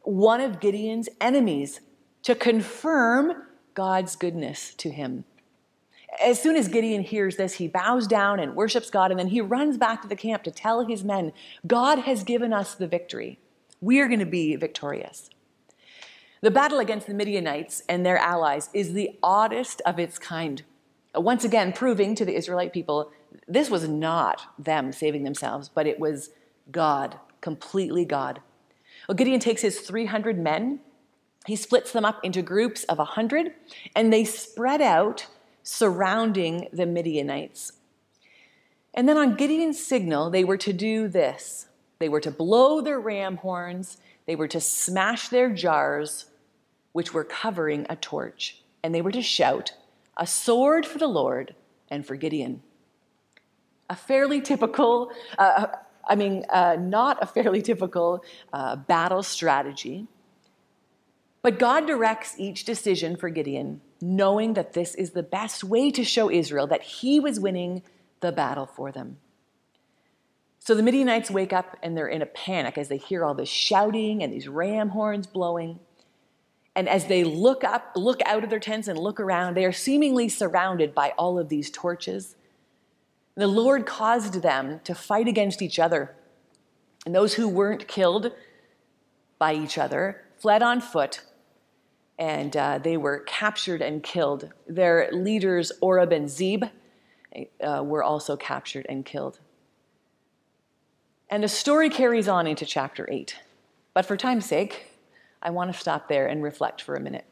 one 0.00 0.40
of 0.40 0.58
Gideon's 0.58 1.10
enemies 1.20 1.80
to 2.22 2.34
confirm 2.34 3.42
God's 3.78 4.16
goodness 4.16 4.74
to 4.74 4.90
him. 4.90 5.24
As 6.20 6.42
soon 6.42 6.56
as 6.56 6.66
Gideon 6.66 7.02
hears 7.02 7.36
this, 7.36 7.54
he 7.54 7.68
bows 7.68 8.08
down 8.08 8.40
and 8.40 8.56
worships 8.56 8.90
God, 8.90 9.12
and 9.12 9.20
then 9.20 9.28
he 9.28 9.40
runs 9.40 9.76
back 9.78 10.02
to 10.02 10.08
the 10.08 10.16
camp 10.16 10.42
to 10.42 10.50
tell 10.50 10.84
his 10.84 11.04
men, 11.04 11.32
God 11.64 12.00
has 12.00 12.24
given 12.24 12.52
us 12.52 12.74
the 12.74 12.88
victory. 12.88 13.38
We 13.80 14.00
are 14.00 14.08
going 14.08 14.18
to 14.18 14.26
be 14.26 14.56
victorious. 14.56 15.30
The 16.40 16.50
battle 16.50 16.80
against 16.80 17.06
the 17.06 17.14
Midianites 17.14 17.84
and 17.88 18.04
their 18.04 18.18
allies 18.18 18.68
is 18.74 18.94
the 18.94 19.16
oddest 19.22 19.80
of 19.86 20.00
its 20.00 20.18
kind. 20.18 20.64
Once 21.14 21.44
again, 21.44 21.72
proving 21.72 22.16
to 22.16 22.24
the 22.24 22.34
Israelite 22.34 22.72
people 22.72 23.12
this 23.46 23.70
was 23.70 23.88
not 23.88 24.42
them 24.58 24.90
saving 24.90 25.22
themselves, 25.22 25.68
but 25.68 25.86
it 25.86 26.00
was 26.00 26.30
God, 26.72 27.20
completely 27.40 28.04
God. 28.04 28.40
Well, 29.06 29.14
Gideon 29.14 29.38
takes 29.38 29.62
his 29.62 29.78
300 29.78 30.36
men, 30.36 30.80
he 31.48 31.56
splits 31.56 31.92
them 31.92 32.04
up 32.04 32.20
into 32.22 32.42
groups 32.42 32.84
of 32.84 32.98
100, 32.98 33.52
and 33.96 34.12
they 34.12 34.24
spread 34.24 34.82
out 34.82 35.26
surrounding 35.62 36.68
the 36.72 36.86
Midianites. 36.86 37.72
And 38.94 39.08
then 39.08 39.16
on 39.16 39.36
Gideon's 39.36 39.84
signal, 39.84 40.30
they 40.30 40.44
were 40.44 40.56
to 40.58 40.72
do 40.72 41.08
this 41.08 41.66
they 41.98 42.08
were 42.08 42.20
to 42.20 42.30
blow 42.30 42.80
their 42.80 43.00
ram 43.00 43.38
horns, 43.38 43.98
they 44.26 44.36
were 44.36 44.48
to 44.48 44.60
smash 44.60 45.28
their 45.30 45.50
jars, 45.50 46.26
which 46.92 47.12
were 47.12 47.24
covering 47.24 47.86
a 47.88 47.96
torch, 47.96 48.62
and 48.82 48.94
they 48.94 49.02
were 49.02 49.12
to 49.12 49.22
shout, 49.22 49.72
A 50.16 50.26
sword 50.26 50.86
for 50.86 50.98
the 50.98 51.08
Lord 51.08 51.54
and 51.90 52.06
for 52.06 52.14
Gideon. 52.14 52.62
A 53.90 53.96
fairly 53.96 54.40
typical, 54.40 55.10
uh, 55.38 55.66
I 56.06 56.14
mean, 56.14 56.44
uh, 56.50 56.76
not 56.78 57.18
a 57.20 57.26
fairly 57.26 57.62
typical 57.62 58.22
uh, 58.52 58.76
battle 58.76 59.22
strategy. 59.22 60.06
But 61.42 61.58
God 61.58 61.86
directs 61.86 62.34
each 62.38 62.64
decision 62.64 63.16
for 63.16 63.28
Gideon, 63.30 63.80
knowing 64.00 64.54
that 64.54 64.72
this 64.72 64.94
is 64.94 65.10
the 65.10 65.22
best 65.22 65.64
way 65.64 65.90
to 65.90 66.04
show 66.04 66.30
Israel 66.30 66.66
that 66.66 66.82
he 66.82 67.20
was 67.20 67.40
winning 67.40 67.82
the 68.20 68.32
battle 68.32 68.66
for 68.66 68.90
them. 68.90 69.18
So 70.58 70.74
the 70.74 70.82
Midianites 70.82 71.30
wake 71.30 71.52
up 71.52 71.76
and 71.82 71.96
they're 71.96 72.08
in 72.08 72.20
a 72.20 72.26
panic 72.26 72.76
as 72.76 72.88
they 72.88 72.98
hear 72.98 73.24
all 73.24 73.34
this 73.34 73.48
shouting 73.48 74.22
and 74.22 74.32
these 74.32 74.48
ram 74.48 74.90
horns 74.90 75.26
blowing. 75.26 75.78
And 76.74 76.88
as 76.88 77.06
they 77.06 77.24
look 77.24 77.64
up, 77.64 77.92
look 77.96 78.20
out 78.26 78.44
of 78.44 78.50
their 78.50 78.60
tents 78.60 78.88
and 78.88 78.98
look 78.98 79.18
around, 79.18 79.54
they 79.54 79.64
are 79.64 79.72
seemingly 79.72 80.28
surrounded 80.28 80.94
by 80.94 81.14
all 81.16 81.38
of 81.38 81.48
these 81.48 81.70
torches 81.70 82.34
the 83.38 83.46
Lord 83.46 83.86
caused 83.86 84.42
them 84.42 84.80
to 84.82 84.96
fight 84.96 85.28
against 85.28 85.62
each 85.62 85.78
other. 85.78 86.16
And 87.06 87.14
those 87.14 87.34
who 87.34 87.48
weren't 87.48 87.86
killed 87.86 88.32
by 89.38 89.54
each 89.54 89.78
other 89.78 90.24
fled 90.38 90.60
on 90.60 90.80
foot 90.80 91.20
and 92.18 92.56
uh, 92.56 92.78
they 92.78 92.96
were 92.96 93.20
captured 93.20 93.80
and 93.80 94.02
killed. 94.02 94.52
Their 94.66 95.08
leaders, 95.12 95.70
Oreb 95.80 96.12
and 96.12 96.28
Zeb, 96.28 96.64
uh, 97.64 97.82
were 97.84 98.02
also 98.02 98.36
captured 98.36 98.86
and 98.88 99.04
killed. 99.04 99.38
And 101.30 101.44
the 101.44 101.48
story 101.48 101.90
carries 101.90 102.26
on 102.26 102.46
into 102.46 102.66
chapter 102.66 103.06
8. 103.10 103.36
But 103.94 104.06
for 104.06 104.16
time's 104.16 104.46
sake, 104.46 104.86
I 105.42 105.50
want 105.50 105.72
to 105.72 105.78
stop 105.78 106.08
there 106.08 106.26
and 106.26 106.42
reflect 106.42 106.82
for 106.82 106.94
a 106.94 107.00
minute. 107.00 107.26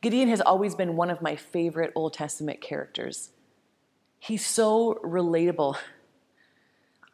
Gideon 0.00 0.28
has 0.28 0.40
always 0.40 0.74
been 0.74 0.96
one 0.96 1.10
of 1.10 1.22
my 1.22 1.36
favorite 1.36 1.92
Old 1.94 2.14
Testament 2.14 2.60
characters. 2.60 3.30
He's 4.18 4.44
so 4.44 4.98
relatable. 5.04 5.76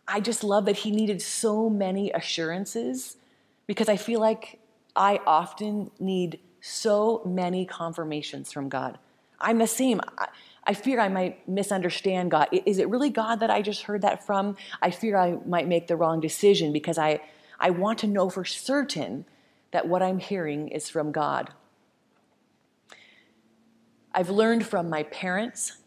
I 0.07 0.21
just 0.21 0.42
love 0.42 0.64
that 0.64 0.79
he 0.79 0.90
needed 0.90 1.21
so 1.21 1.68
many 1.68 2.11
assurances 2.12 3.16
because 3.66 3.90
I 3.90 3.97
feel 3.97 4.21
like 4.21 4.59
I 4.99 5.21
often 5.27 5.93
need 6.01 6.41
so 6.61 7.23
many 7.25 7.65
confirmations 7.65 8.53
from 8.53 8.69
God. 8.69 8.99
I'm 9.41 9.59
the 9.59 9.67
same. 9.69 10.01
I, 10.19 10.27
I 10.65 10.75
fear 10.75 11.01
I 11.01 11.09
might 11.09 11.49
misunderstand 11.49 12.33
God. 12.33 12.49
Is 12.53 12.79
it 12.79 12.89
really 12.89 13.09
God 13.09 13.37
that 13.41 13.49
I 13.49 13.63
just 13.63 13.83
heard 13.83 14.03
that 14.03 14.27
from? 14.27 14.57
I 14.83 14.91
fear 14.91 15.17
I 15.17 15.39
might 15.47 15.69
make 15.69 15.87
the 15.87 15.97
wrong 15.97 16.21
decision 16.21 16.73
because 16.73 16.99
I, 16.99 17.21
I 17.61 17.71
want 17.71 18.01
to 18.01 18.09
know 18.09 18.29
for 18.29 18.45
certain 18.45 19.25
that 19.71 19.87
what 19.87 20.03
I'm 20.03 20.19
hearing 20.19 20.69
is 20.69 20.89
from 20.89 21.13
God. 21.13 21.53
I've 24.13 24.31
learned 24.31 24.67
from 24.67 24.91
my 24.91 25.05
parents 25.05 25.79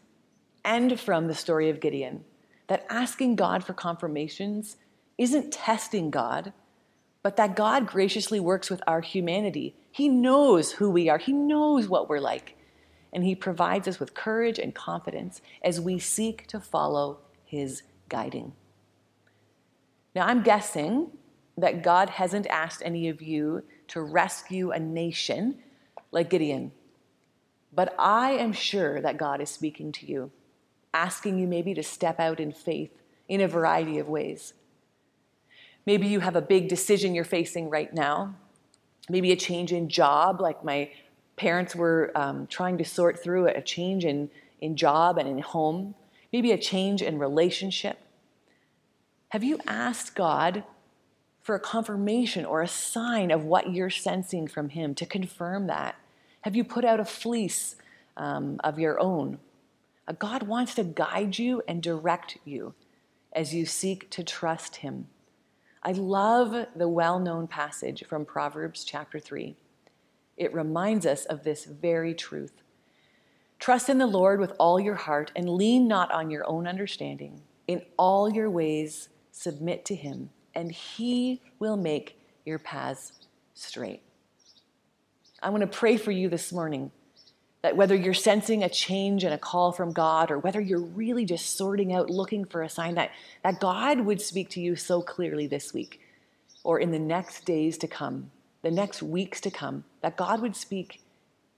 and 0.64 0.98
from 0.98 1.26
the 1.26 1.34
story 1.34 1.68
of 1.68 1.80
Gideon 1.80 2.24
that 2.68 2.86
asking 2.88 3.36
God 3.36 3.62
for 3.62 3.74
confirmations 3.74 4.78
isn't 5.18 5.52
testing 5.52 6.10
God, 6.10 6.54
but 7.22 7.36
that 7.36 7.56
God 7.56 7.86
graciously 7.86 8.40
works 8.40 8.70
with 8.70 8.82
our 8.86 9.00
humanity. 9.00 9.74
He 9.90 10.08
knows 10.08 10.72
who 10.72 10.90
we 10.90 11.08
are, 11.08 11.18
He 11.18 11.32
knows 11.32 11.88
what 11.88 12.08
we're 12.08 12.20
like, 12.20 12.56
and 13.12 13.24
He 13.24 13.34
provides 13.34 13.86
us 13.88 14.00
with 14.00 14.14
courage 14.14 14.58
and 14.58 14.74
confidence 14.74 15.40
as 15.62 15.80
we 15.80 15.98
seek 15.98 16.46
to 16.48 16.60
follow 16.60 17.18
His 17.44 17.82
guiding. 18.08 18.52
Now, 20.14 20.26
I'm 20.26 20.42
guessing 20.42 21.10
that 21.56 21.82
God 21.82 22.10
hasn't 22.10 22.46
asked 22.48 22.82
any 22.84 23.08
of 23.08 23.22
you 23.22 23.64
to 23.88 24.00
rescue 24.00 24.70
a 24.70 24.78
nation 24.78 25.58
like 26.10 26.30
Gideon, 26.30 26.72
but 27.72 27.94
I 27.98 28.32
am 28.32 28.52
sure 28.52 29.00
that 29.00 29.16
God 29.16 29.40
is 29.40 29.50
speaking 29.50 29.92
to 29.92 30.06
you 30.06 30.30
asking 30.94 31.38
you 31.38 31.46
maybe 31.46 31.74
to 31.74 31.82
step 31.82 32.20
out 32.20 32.40
in 32.40 32.52
faith 32.52 32.90
in 33.28 33.40
a 33.40 33.48
variety 33.48 33.98
of 33.98 34.08
ways. 34.08 34.54
Maybe 35.86 36.08
you 36.08 36.20
have 36.20 36.36
a 36.36 36.42
big 36.42 36.68
decision 36.68 37.14
you're 37.14 37.24
facing 37.24 37.70
right 37.70 37.92
now. 37.92 38.34
Maybe 39.08 39.32
a 39.32 39.36
change 39.36 39.72
in 39.72 39.88
job, 39.88 40.40
like 40.40 40.64
my 40.64 40.90
parents 41.36 41.74
were 41.74 42.12
um, 42.14 42.46
trying 42.46 42.78
to 42.78 42.84
sort 42.84 43.22
through 43.22 43.48
a 43.48 43.60
change 43.60 44.04
in, 44.04 44.30
in 44.60 44.76
job 44.76 45.18
and 45.18 45.28
in 45.28 45.38
home. 45.40 45.94
Maybe 46.32 46.52
a 46.52 46.58
change 46.58 47.02
in 47.02 47.18
relationship. 47.18 47.98
Have 49.30 49.42
you 49.42 49.58
asked 49.66 50.14
God 50.14 50.62
for 51.42 51.54
a 51.56 51.60
confirmation 51.60 52.44
or 52.44 52.62
a 52.62 52.68
sign 52.68 53.30
of 53.30 53.44
what 53.44 53.72
you're 53.72 53.90
sensing 53.90 54.46
from 54.46 54.68
Him 54.68 54.94
to 54.94 55.06
confirm 55.06 55.66
that? 55.66 55.96
Have 56.42 56.54
you 56.54 56.64
put 56.64 56.84
out 56.84 57.00
a 57.00 57.04
fleece 57.04 57.76
um, 58.16 58.60
of 58.62 58.78
your 58.78 59.00
own 59.00 59.38
God 60.18 60.42
wants 60.42 60.74
to 60.74 60.84
guide 60.84 61.38
you 61.38 61.62
and 61.68 61.82
direct 61.82 62.38
you 62.44 62.74
as 63.32 63.54
you 63.54 63.64
seek 63.64 64.10
to 64.10 64.24
trust 64.24 64.76
Him. 64.76 65.08
I 65.84 65.92
love 65.92 66.68
the 66.76 66.88
well 66.88 67.18
known 67.18 67.48
passage 67.48 68.04
from 68.06 68.24
Proverbs 68.24 68.84
chapter 68.84 69.18
3. 69.18 69.56
It 70.36 70.54
reminds 70.54 71.06
us 71.06 71.24
of 71.24 71.42
this 71.42 71.64
very 71.64 72.14
truth. 72.14 72.62
Trust 73.58 73.88
in 73.88 73.98
the 73.98 74.06
Lord 74.06 74.38
with 74.38 74.52
all 74.58 74.78
your 74.78 74.94
heart 74.94 75.32
and 75.34 75.48
lean 75.48 75.88
not 75.88 76.12
on 76.12 76.30
your 76.30 76.48
own 76.48 76.68
understanding. 76.68 77.42
In 77.66 77.82
all 77.96 78.32
your 78.32 78.48
ways, 78.48 79.08
submit 79.32 79.84
to 79.86 79.96
Him, 79.96 80.30
and 80.54 80.70
He 80.70 81.40
will 81.58 81.76
make 81.76 82.20
your 82.44 82.60
paths 82.60 83.12
straight. 83.54 84.02
I 85.42 85.50
want 85.50 85.62
to 85.62 85.66
pray 85.66 85.96
for 85.96 86.12
you 86.12 86.28
this 86.28 86.52
morning 86.52 86.92
that 87.62 87.76
whether 87.76 87.94
you're 87.94 88.12
sensing 88.12 88.62
a 88.62 88.68
change 88.68 89.22
and 89.24 89.32
a 89.32 89.38
call 89.38 89.72
from 89.72 89.92
God, 89.92 90.30
or 90.30 90.38
whether 90.38 90.60
you're 90.60 90.80
really 90.80 91.24
just 91.24 91.56
sorting 91.56 91.94
out, 91.94 92.10
looking 92.10 92.44
for 92.44 92.62
a 92.62 92.68
sign 92.68 92.96
that, 92.96 93.12
that 93.44 93.60
God 93.60 94.00
would 94.00 94.20
speak 94.20 94.50
to 94.50 94.60
you 94.60 94.74
so 94.74 95.00
clearly 95.00 95.46
this 95.46 95.72
week 95.72 96.00
or 96.64 96.80
in 96.80 96.90
the 96.90 96.98
next 96.98 97.44
days 97.44 97.78
to 97.78 97.88
come, 97.88 98.30
the 98.62 98.70
next 98.70 99.02
weeks 99.02 99.40
to 99.40 99.50
come, 99.50 99.84
that 100.00 100.16
God 100.16 100.42
would 100.42 100.56
speak 100.56 101.00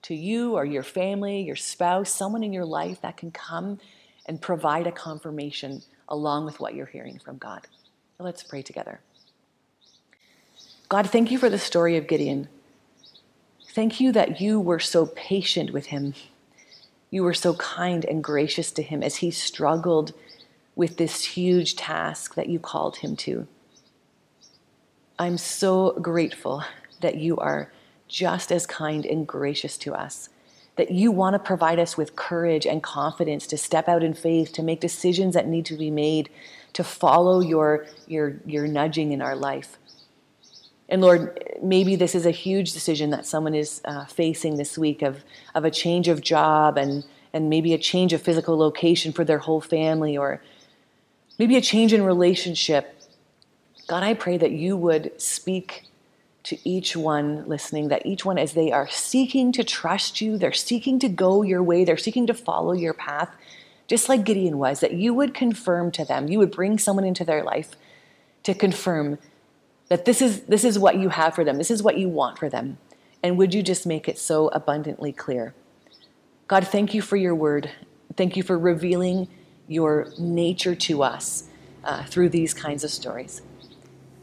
to 0.03 0.15
you 0.15 0.55
or 0.55 0.65
your 0.65 0.83
family, 0.83 1.41
your 1.41 1.57
spouse, 1.57 2.11
someone 2.11 2.45
in 2.45 2.53
your 2.53 2.67
life 2.67 3.01
that 3.01 3.17
can 3.17 3.31
come 3.31 3.79
and 4.27 4.41
provide 4.41 4.87
a 4.87 4.93
confirmation 4.93 5.83
along 6.09 6.45
with 6.45 6.61
what 6.61 6.75
you're 6.75 6.87
hearing 6.87 7.19
from 7.19 7.39
God. 7.39 7.67
Let's 8.19 8.43
pray 8.43 8.63
together. 8.63 9.01
God, 10.89 11.09
thank 11.11 11.31
you 11.31 11.39
for 11.39 11.49
the 11.49 11.59
story 11.59 11.97
of 11.97 12.07
Gideon. 12.07 12.49
Thank 13.75 13.99
you 13.99 14.13
that 14.13 14.41
you 14.41 14.61
were 14.61 14.79
so 14.79 15.07
patient 15.07 15.73
with 15.73 15.87
him. 15.87 16.15
You 17.11 17.25
were 17.25 17.35
so 17.35 17.55
kind 17.55 18.05
and 18.05 18.23
gracious 18.23 18.71
to 18.71 18.83
him 18.83 19.03
as 19.03 19.17
he 19.17 19.33
struggled 19.33 20.13
with 20.77 20.97
this 20.97 21.25
huge 21.25 21.75
task 21.75 22.37
that 22.37 22.49
you 22.49 22.61
called 22.61 22.99
him 22.99 23.17
to. 23.17 23.49
I'm 25.19 25.39
so 25.39 25.99
grateful 26.01 26.63
that 27.01 27.17
you 27.17 27.37
are 27.39 27.73
just 28.07 28.53
as 28.53 28.65
kind 28.65 29.05
and 29.05 29.27
gracious 29.27 29.77
to 29.79 29.93
us, 29.93 30.29
that 30.77 30.93
you 30.93 31.11
want 31.11 31.35
to 31.35 31.41
provide 31.41 31.81
us 31.81 31.97
with 31.97 32.15
courage 32.15 32.67
and 32.67 32.81
confidence 32.81 33.45
to 33.49 33.59
step 33.59 33.89
out 33.89 34.05
in 34.05 34.15
faith, 34.15 34.53
to 34.53 34.63
make 34.63 34.81
decisions 34.81 35.35
that 35.35 35.49
need 35.49 35.67
to 35.67 35.77
be 35.77 35.91
made, 35.91 36.31
to 36.75 36.85
follow 36.85 37.41
your, 37.41 37.87
your, 38.07 38.37
your 38.47 38.69
nudging 38.69 39.11
in 39.11 39.21
our 39.21 39.35
life. 39.35 39.79
And 40.89 41.01
Lord, 41.01 41.57
maybe 41.63 41.97
this 41.97 42.15
is 42.15 42.27
a 42.27 42.31
huge 42.31 42.73
decision 42.73 43.11
that 43.11 43.27
someone 43.27 43.55
is 43.55 43.81
uh, 43.85 44.05
facing 44.05 44.57
this 44.57 44.77
week 44.77 45.03
of, 45.03 45.25
of 45.55 45.65
a 45.65 45.71
change 45.71 46.09
of 46.09 46.21
job 46.21 46.77
and, 46.77 47.05
and 47.33 47.49
maybe 47.49 47.73
a 47.73 47.79
change 47.79 48.13
of 48.13 48.21
physical 48.21 48.57
location 48.57 49.13
for 49.13 49.25
their 49.25 49.39
whole 49.39 49.61
family 49.61 50.17
or 50.17 50.43
maybe 51.39 51.57
a 51.57 51.61
change 51.61 51.93
in 51.93 52.03
relationship. 52.03 53.01
God, 53.87 54.03
I 54.03 54.15
pray 54.15 54.37
that 54.37 54.53
you 54.53 54.77
would 54.77 55.21
speak 55.21 55.85
to 56.45 56.59
each 56.69 56.95
one 56.95 57.49
listening, 57.49 57.89
that 57.89 58.05
each 58.05 58.25
one, 58.25 58.39
as 58.39 58.53
they 58.53 58.71
are 58.71 58.89
seeking 58.89 59.51
to 59.53 59.65
trust 59.65 60.21
you, 60.21 60.37
they're 60.37 60.53
seeking 60.53 60.99
to 60.99 61.09
go 61.09 61.43
your 61.43 61.63
way, 61.63 61.85
they're 61.85 61.97
seeking 61.97 62.27
to 62.27 62.35
follow 62.35 62.73
your 62.73 62.93
path, 62.93 63.35
just 63.87 64.11
like 64.11 64.25
Gideon 64.25 64.59
was, 64.59 64.81
that 64.81 64.93
you 64.93 65.15
would 65.15 65.33
confirm 65.33 65.91
to 65.93 66.05
them, 66.05 66.29
you 66.29 66.39
would 66.39 66.51
bring 66.51 66.79
someone 66.79 67.05
into 67.05 67.25
their 67.25 67.43
life 67.43 67.77
to 68.43 68.55
confirm 68.55 69.19
that 69.89 70.05
this 70.05 70.23
is, 70.23 70.43
this 70.43 70.65
is 70.65 70.79
what 70.79 70.97
you 70.99 71.11
have 71.11 71.35
for 71.35 71.45
them, 71.45 71.59
this 71.59 71.71
is 71.71 71.83
what 71.83 71.99
you 71.99 72.09
want 72.09 72.39
for 72.39 72.49
them. 72.49 72.79
And 73.23 73.39
would 73.39 73.55
you 73.55 73.63
just 73.63 73.87
make 73.87 74.09
it 74.09 74.19
so 74.19 74.49
abundantly 74.49 75.13
clear? 75.13 75.55
God, 76.47 76.67
thank 76.67 76.93
you 76.93 77.01
for 77.01 77.17
your 77.17 77.35
word. 77.35 77.71
Thank 78.17 78.37
you 78.37 78.43
for 78.43 78.59
revealing 78.59 79.29
your 79.67 80.09
nature 80.19 80.75
to 80.75 81.03
us 81.03 81.45
uh, 81.85 82.05
through 82.05 82.29
these 82.29 82.53
kinds 82.53 82.85
of 82.85 82.91
stories. 82.91 83.43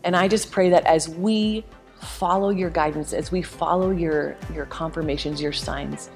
And 0.04 0.16
I 0.16 0.28
just 0.28 0.52
pray 0.52 0.70
that 0.70 0.86
as 0.86 1.10
we 1.10 1.66
follow 2.02 2.50
your 2.50 2.70
guidance, 2.70 3.14
as 3.14 3.32
we 3.32 3.42
follow 3.42 3.92
your, 3.92 4.36
your 4.54 4.66
confirmations, 4.66 5.42
your 5.42 5.52
signs, 5.52 6.10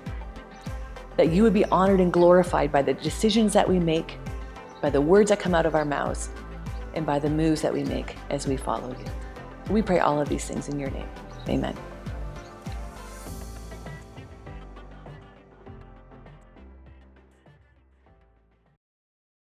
that 1.17 1.31
you 1.31 1.43
would 1.43 1.53
be 1.53 1.65
honored 1.65 1.99
and 1.99 2.12
glorified 2.12 2.71
by 2.71 2.81
the 2.81 2.93
decisions 2.93 3.53
that 3.53 3.67
we 3.67 3.79
make, 3.79 4.17
by 4.81 4.89
the 4.89 5.01
words 5.01 5.29
that 5.29 5.39
come 5.39 5.55
out 5.55 5.65
of 5.65 5.75
our 5.75 5.86
mouths, 5.86 6.29
and 6.93 7.05
by 7.05 7.19
the 7.19 7.29
moves 7.29 7.62
that 7.62 7.73
we 7.73 7.84
make 7.84 8.15
as 8.29 8.47
we 8.47 8.58
follow 8.58 8.89
you. 8.89 9.24
We 9.69 9.82
pray 9.82 9.99
all 9.99 10.19
of 10.21 10.30
these 10.30 10.45
things 10.45 10.69
in 10.69 10.80
your 10.80 10.91
name. 10.91 11.10
Amen. 11.49 11.75